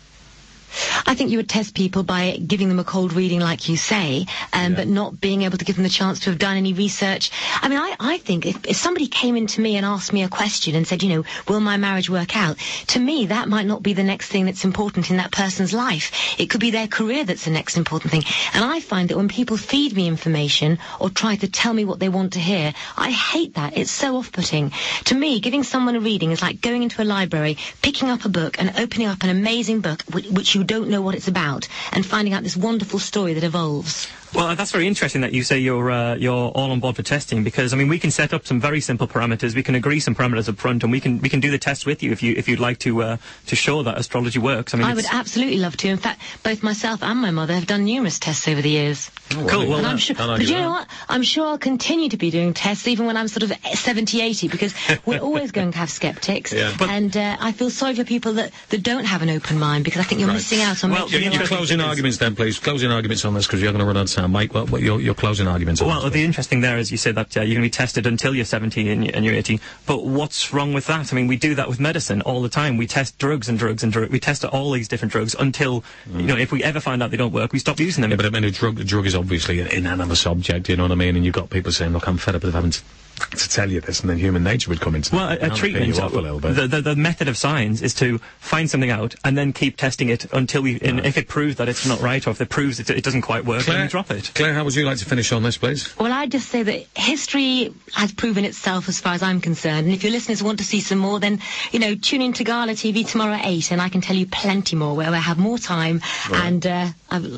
I 1.05 1.15
think 1.15 1.31
you 1.31 1.37
would 1.37 1.49
test 1.49 1.75
people 1.75 2.03
by 2.03 2.37
giving 2.37 2.69
them 2.69 2.79
a 2.79 2.83
cold 2.83 3.13
reading, 3.13 3.39
like 3.39 3.67
you 3.67 3.77
say, 3.77 4.25
um, 4.53 4.71
yeah. 4.71 4.77
but 4.77 4.87
not 4.87 5.19
being 5.19 5.43
able 5.43 5.57
to 5.57 5.65
give 5.65 5.75
them 5.75 5.83
the 5.83 5.89
chance 5.89 6.19
to 6.21 6.29
have 6.29 6.39
done 6.39 6.57
any 6.57 6.73
research. 6.73 7.31
I 7.61 7.67
mean, 7.67 7.79
I, 7.79 7.95
I 7.99 8.17
think 8.17 8.45
if, 8.45 8.65
if 8.65 8.77
somebody 8.77 9.07
came 9.07 9.35
into 9.35 9.61
me 9.61 9.77
and 9.77 9.85
asked 9.85 10.13
me 10.13 10.23
a 10.23 10.29
question 10.29 10.75
and 10.75 10.87
said, 10.87 11.03
you 11.03 11.09
know, 11.09 11.25
will 11.47 11.59
my 11.59 11.77
marriage 11.77 12.09
work 12.09 12.35
out? 12.35 12.57
To 12.87 12.99
me, 12.99 13.27
that 13.27 13.49
might 13.49 13.65
not 13.65 13.83
be 13.83 13.93
the 13.93 14.03
next 14.03 14.29
thing 14.29 14.45
that's 14.45 14.65
important 14.65 15.11
in 15.11 15.17
that 15.17 15.31
person's 15.31 15.73
life. 15.73 16.39
It 16.39 16.49
could 16.49 16.61
be 16.61 16.71
their 16.71 16.87
career 16.87 17.23
that's 17.23 17.45
the 17.45 17.51
next 17.51 17.77
important 17.77 18.11
thing. 18.11 18.23
And 18.53 18.63
I 18.63 18.79
find 18.79 19.09
that 19.09 19.17
when 19.17 19.27
people 19.27 19.57
feed 19.57 19.95
me 19.95 20.07
information 20.07 20.79
or 20.99 21.09
try 21.09 21.35
to 21.37 21.47
tell 21.47 21.73
me 21.73 21.85
what 21.85 21.99
they 21.99 22.09
want 22.09 22.33
to 22.33 22.39
hear, 22.39 22.73
I 22.97 23.11
hate 23.11 23.55
that. 23.55 23.77
It's 23.77 23.91
so 23.91 24.17
off-putting. 24.17 24.71
To 25.05 25.15
me, 25.15 25.39
giving 25.39 25.63
someone 25.63 25.95
a 25.95 25.99
reading 25.99 26.31
is 26.31 26.41
like 26.41 26.61
going 26.61 26.83
into 26.83 27.01
a 27.01 27.05
library, 27.05 27.57
picking 27.81 28.09
up 28.09 28.25
a 28.25 28.29
book 28.29 28.59
and 28.59 28.71
opening 28.77 29.07
up 29.07 29.23
an 29.23 29.29
amazing 29.29 29.81
book 29.81 30.03
which, 30.11 30.27
which 30.27 30.55
you 30.61 30.67
don't 30.67 30.89
know 30.89 31.01
what 31.01 31.15
it's 31.15 31.27
about 31.27 31.67
and 31.91 32.05
finding 32.05 32.35
out 32.35 32.43
this 32.43 32.55
wonderful 32.55 32.99
story 32.99 33.33
that 33.33 33.43
evolves. 33.43 34.07
Well, 34.33 34.55
that's 34.55 34.71
very 34.71 34.87
interesting 34.87 35.21
that 35.21 35.33
you 35.33 35.43
say 35.43 35.57
you're 35.57 35.89
uh, 35.89 36.15
you're 36.15 36.51
all 36.51 36.71
on 36.71 36.79
board 36.79 36.95
for 36.95 37.03
testing 37.03 37.43
because 37.43 37.73
I 37.73 37.77
mean 37.77 37.87
we 37.87 37.97
can 37.97 38.11
set 38.11 38.31
up 38.31 38.45
some 38.45 38.61
very 38.61 38.79
simple 38.79 39.07
parameters. 39.07 39.55
We 39.55 39.63
can 39.63 39.73
agree 39.75 39.99
some 39.99 40.13
parameters 40.13 40.47
up 40.47 40.57
front, 40.57 40.83
and 40.83 40.91
we 40.91 41.01
can 41.01 41.19
we 41.19 41.29
can 41.29 41.39
do 41.39 41.49
the 41.49 41.57
test 41.57 41.85
with 41.85 42.03
you 42.03 42.11
if 42.11 42.21
you 42.21 42.35
if 42.37 42.47
you'd 42.47 42.59
like 42.59 42.77
to 42.79 43.01
uh, 43.01 43.17
to 43.47 43.55
show 43.55 43.81
that 43.83 43.97
astrology 43.97 44.39
works. 44.39 44.73
I 44.73 44.77
mean, 44.77 44.87
I 44.87 44.93
would 44.93 45.05
absolutely 45.11 45.57
love 45.57 45.75
to. 45.77 45.89
In 45.89 45.97
fact, 45.97 46.21
both 46.43 46.63
myself 46.63 47.03
and 47.03 47.19
my 47.19 47.31
mother 47.31 47.55
have 47.55 47.67
done 47.67 47.83
numerous 47.83 48.19
tests 48.19 48.47
over 48.47 48.61
the 48.61 48.69
years. 48.69 49.09
Oh, 49.35 49.47
cool. 49.47 49.67
Well, 49.67 49.85
I'm 49.85 49.97
sure, 49.97 50.15
but 50.15 50.41
you 50.41 50.55
know 50.55 50.69
what? 50.69 50.87
I'm 51.09 51.23
sure 51.23 51.47
I'll 51.47 51.57
continue 51.57 52.09
to 52.09 52.17
be 52.17 52.31
doing 52.31 52.53
tests 52.53 52.87
even 52.87 53.05
when 53.05 53.17
I'm 53.17 53.27
sort 53.27 53.43
of 53.43 53.53
70, 53.73 54.21
80 54.21 54.47
because 54.47 54.73
we're 55.05 55.19
always 55.21 55.51
going 55.51 55.71
to 55.71 55.77
have 55.77 55.89
skeptics. 55.89 56.53
Yeah. 56.53 56.75
And 56.81 57.15
uh, 57.15 57.37
I 57.39 57.51
feel 57.51 57.69
sorry 57.69 57.95
for 57.95 58.03
people 58.03 58.33
that, 58.33 58.51
that 58.69 58.83
don't 58.83 59.05
have 59.05 59.21
an 59.21 59.29
open 59.29 59.59
mind 59.59 59.85
because 59.85 60.01
I 60.01 60.03
think 60.03 60.19
you're 60.19 60.27
right. 60.27 60.35
missing 60.35 60.61
out 60.61 60.83
on. 60.83 60.91
Well, 60.91 61.09
your, 61.09 61.21
your 61.21 61.45
closing 61.45 61.81
arguments 61.81 62.17
then, 62.17 62.35
please. 62.35 62.59
Closing 62.59 62.91
arguments 62.91 63.25
on 63.25 63.33
this 63.33 63.47
because 63.47 63.61
you're 63.61 63.71
going 63.71 63.79
to 63.79 63.85
run 63.85 63.97
out 63.97 64.09
of 64.09 64.11
time, 64.11 64.31
Mike. 64.31 64.53
What, 64.53 64.69
what 64.69 64.81
your 64.81 64.99
your 65.01 65.13
closing 65.13 65.47
arguments? 65.47 65.81
Well, 65.81 66.09
the 66.09 66.23
interesting 66.23 66.61
there 66.61 66.77
is 66.77 66.91
you 66.91 66.97
say 66.97 67.11
that 67.11 67.35
uh, 67.37 67.41
you're 67.41 67.55
going 67.55 67.61
to 67.63 67.67
be 67.67 67.69
tested 67.69 68.05
until 68.05 68.35
you're 68.35 68.45
70 68.45 68.89
and, 68.89 69.15
and, 69.15 69.25
you're 69.25 69.35
80. 69.35 69.59
But 69.85 70.05
what's 70.05 70.53
wrong 70.53 70.73
with 70.73 70.87
that? 70.87 71.11
I 71.11 71.15
mean, 71.15 71.27
we 71.27 71.37
do 71.37 71.55
that 71.55 71.67
with 71.67 71.79
medicine 71.79 72.21
all 72.21 72.41
the 72.41 72.49
time. 72.49 72.77
We 72.77 72.87
test 72.87 73.17
drugs 73.17 73.49
and 73.49 73.57
drugs 73.57 73.83
and 73.83 73.91
drugs. 73.91 74.11
We 74.11 74.19
test 74.19 74.43
all 74.45 74.71
these 74.71 74.87
different 74.87 75.11
drugs 75.11 75.35
until, 75.39 75.83
mm. 76.07 76.21
you 76.21 76.27
know, 76.27 76.37
if 76.37 76.51
we 76.51 76.63
ever 76.63 76.79
find 76.79 77.01
out 77.01 77.11
they 77.11 77.17
don't 77.17 77.33
work, 77.33 77.53
we 77.53 77.59
stop 77.59 77.79
using 77.79 78.01
them. 78.01 78.11
Yeah, 78.11 78.17
but 78.17 78.25
I 78.25 78.29
mean, 78.29 78.43
a 78.43 78.51
drug, 78.51 78.79
a 78.79 78.83
drug 78.83 79.05
is 79.05 79.15
obviously 79.21 79.59
an 79.59 79.67
inanimate 79.67 80.25
object, 80.25 80.67
you 80.67 80.75
know 80.75 80.83
what 80.83 80.91
I 80.91 80.95
mean? 80.95 81.15
And 81.15 81.23
you've 81.23 81.35
got 81.35 81.49
people 81.49 81.71
saying, 81.71 81.93
look, 81.93 82.07
I'm 82.07 82.17
fed 82.17 82.35
up 82.35 82.43
with 82.43 82.53
having 82.53 82.71
to 82.71 82.81
to 83.29 83.49
tell 83.49 83.69
you 83.69 83.79
this, 83.81 84.01
and 84.01 84.09
then 84.09 84.17
human 84.17 84.43
nature 84.43 84.69
would 84.69 84.81
come 84.81 84.95
into 84.95 85.15
well, 85.15 85.29
a, 85.29 85.35
a 85.35 85.49
treatment. 85.49 85.97
A 85.97 86.53
the, 86.53 86.67
the, 86.67 86.81
the 86.81 86.95
method 86.95 87.27
of 87.27 87.37
science 87.37 87.81
is 87.81 87.93
to 87.95 88.17
find 88.39 88.69
something 88.69 88.89
out 88.89 89.15
and 89.23 89.37
then 89.37 89.53
keep 89.53 89.77
testing 89.77 90.09
it 90.09 90.25
until 90.33 90.61
we, 90.61 90.79
right. 90.79 91.05
if 91.05 91.17
it 91.17 91.27
proves 91.27 91.57
that 91.57 91.69
it's 91.69 91.85
not 91.85 92.01
right, 92.01 92.25
or 92.25 92.31
if 92.31 92.41
it 92.41 92.49
proves 92.49 92.79
it, 92.79 92.89
it 92.89 93.03
doesn't 93.03 93.21
quite 93.21 93.45
work, 93.45 93.63
Claire, 93.63 93.77
then 93.77 93.85
we 93.85 93.89
drop 93.89 94.11
it. 94.11 94.31
Claire, 94.33 94.53
how 94.53 94.63
would 94.63 94.75
you 94.75 94.85
like 94.85 94.97
to 94.97 95.05
finish 95.05 95.31
on 95.31 95.43
this, 95.43 95.57
please? 95.57 95.95
Well, 95.97 96.11
I'd 96.11 96.31
just 96.31 96.49
say 96.49 96.63
that 96.63 96.87
history 96.95 97.73
has 97.93 98.11
proven 98.11 98.43
itself, 98.43 98.89
as 98.89 98.99
far 98.99 99.13
as 99.13 99.23
I'm 99.23 99.39
concerned. 99.39 99.85
And 99.85 99.93
if 99.93 100.03
your 100.03 100.11
listeners 100.11 100.41
want 100.41 100.59
to 100.59 100.65
see 100.65 100.81
some 100.81 100.97
more, 100.97 101.19
then 101.19 101.39
you 101.71 101.79
know, 101.79 101.95
tune 101.95 102.21
in 102.21 102.33
to 102.33 102.43
Gala 102.43 102.73
TV 102.73 103.07
tomorrow 103.07 103.33
at 103.33 103.45
eight, 103.45 103.71
and 103.71 103.81
I 103.81 103.89
can 103.89 104.01
tell 104.01 104.15
you 104.15 104.25
plenty 104.25 104.75
more 104.75 104.95
where 104.95 105.09
I 105.09 105.17
have 105.17 105.37
more 105.37 105.57
time. 105.57 106.01
Right. 106.29 106.45
And 106.45 106.65
uh, 106.65 106.87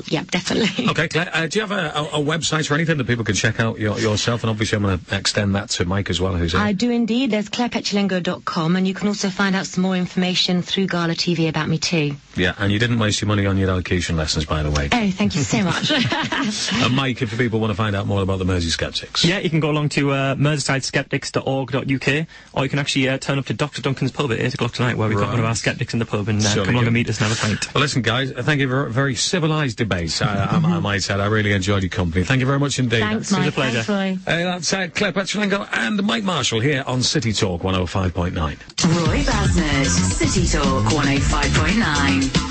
yeah, 0.07 0.23
definitely. 0.29 0.87
Okay, 0.93 1.07
Claire, 1.07 1.29
uh, 1.33 1.47
do 1.47 1.57
you 1.57 1.65
have 1.65 1.71
a, 1.71 1.97
a, 1.97 2.03
a, 2.19 2.23
website 2.23 2.69
or 2.69 2.75
anything 2.75 2.97
that 2.97 3.07
people 3.07 3.23
can 3.23 3.33
check 3.33 3.59
out 3.59 3.79
your, 3.79 3.97
yourself? 3.97 4.43
And 4.43 4.51
obviously, 4.51 4.75
I'm 4.75 4.83
going 4.83 4.99
to 4.99 5.17
extend 5.17 5.55
that 5.55 5.69
to 5.71 5.85
Mike 5.85 6.09
as 6.11 6.21
well, 6.21 6.35
who's 6.35 6.53
in 6.53 6.59
I 6.59 6.73
do 6.73 6.91
indeed. 6.91 7.31
There's 7.31 7.49
clairepetulengro.com, 7.49 8.75
and 8.75 8.87
you 8.87 8.93
can 8.93 9.07
also 9.07 9.29
find 9.29 9.55
out 9.55 9.65
some 9.65 9.81
more 9.81 9.95
information 9.95 10.61
through 10.61 10.87
Gala 10.87 11.13
TV 11.13 11.49
about 11.49 11.67
me 11.67 11.79
too. 11.79 12.15
Yeah, 12.35 12.53
and 12.57 12.71
you 12.71 12.77
didn't 12.77 12.99
waste 12.99 13.21
your 13.21 13.27
money 13.27 13.45
on 13.45 13.57
your 13.57 13.69
elocution 13.69 14.17
lessons, 14.17 14.45
by 14.45 14.61
the 14.61 14.69
way. 14.69 14.89
Oh, 14.91 15.09
thank 15.11 15.35
you 15.35 15.41
so 15.41 15.63
much. 15.63 15.91
and 16.73 16.95
Mike, 16.95 17.21
if 17.21 17.35
people 17.37 17.59
want 17.59 17.71
to 17.71 17.75
find 17.75 17.95
out 17.95 18.05
more 18.05 18.21
about 18.21 18.39
the 18.39 18.45
Mersey 18.45 18.69
Skeptics. 18.69 19.25
Yeah, 19.25 19.39
you 19.39 19.49
can 19.49 19.59
go 19.59 19.71
along 19.71 19.89
to 19.89 20.11
uh, 20.11 20.35
merseysideskeptics.org.uk, 20.35 22.27
or 22.53 22.63
you 22.63 22.69
can 22.69 22.79
actually 22.79 23.09
uh, 23.09 23.17
turn 23.17 23.39
up 23.39 23.45
to 23.47 23.53
Dr. 23.53 23.81
Duncan's 23.81 24.11
pub 24.11 24.31
at 24.31 24.39
8 24.39 24.53
o'clock 24.53 24.73
tonight, 24.73 24.97
where 24.97 25.07
we've 25.09 25.17
right. 25.17 25.25
got 25.25 25.31
one 25.31 25.39
of 25.39 25.45
our 25.45 25.55
skeptics 25.55 25.93
in 25.93 25.99
the 25.99 26.05
pub, 26.05 26.27
and 26.27 26.45
uh, 26.45 26.53
come 26.53 26.75
along 26.75 26.85
and 26.85 26.93
meet 26.93 27.09
us 27.09 27.19
and 27.19 27.29
have 27.29 27.37
a 27.37 27.41
pint. 27.41 27.73
Well, 27.73 27.81
listen, 27.81 28.01
guys, 28.01 28.31
thank 28.31 28.61
you 28.61 28.67
for 28.67 28.85
a 28.85 28.91
very 28.91 29.15
civilised 29.15 29.62
debate, 29.71 30.21
I, 30.21 30.45
I, 30.45 30.55
I, 30.55 30.79
might 30.79 31.03
say. 31.03 31.13
I 31.13 31.27
really 31.27 31.53
enjoyed 31.53 31.83
your 31.83 31.89
company. 31.89 32.23
Thank 32.25 32.41
you 32.41 32.45
very 32.45 32.59
much 32.59 32.79
indeed. 32.79 32.99
Thanks, 32.99 33.31
Mike. 33.31 33.47
It's 33.47 33.49
a 33.49 33.59
pleasure. 33.59 33.83
Thanks, 33.83 34.27
Roy. 34.27 34.43
that's 34.43 34.73
uh, 34.73 34.87
Claire 34.93 35.13
Petulengro 35.13 35.67
and 35.71 36.03
Mike 36.03 36.23
Marshall 36.23 36.59
here 36.59 36.83
on 36.85 37.01
City 37.01 37.31
Talk 37.33 37.61
105.9. 37.61 38.35
Roy 38.35 39.19
Basnett, 39.23 39.85
City 39.85 40.47
Talk 40.47 40.83
105.9. 40.91 42.43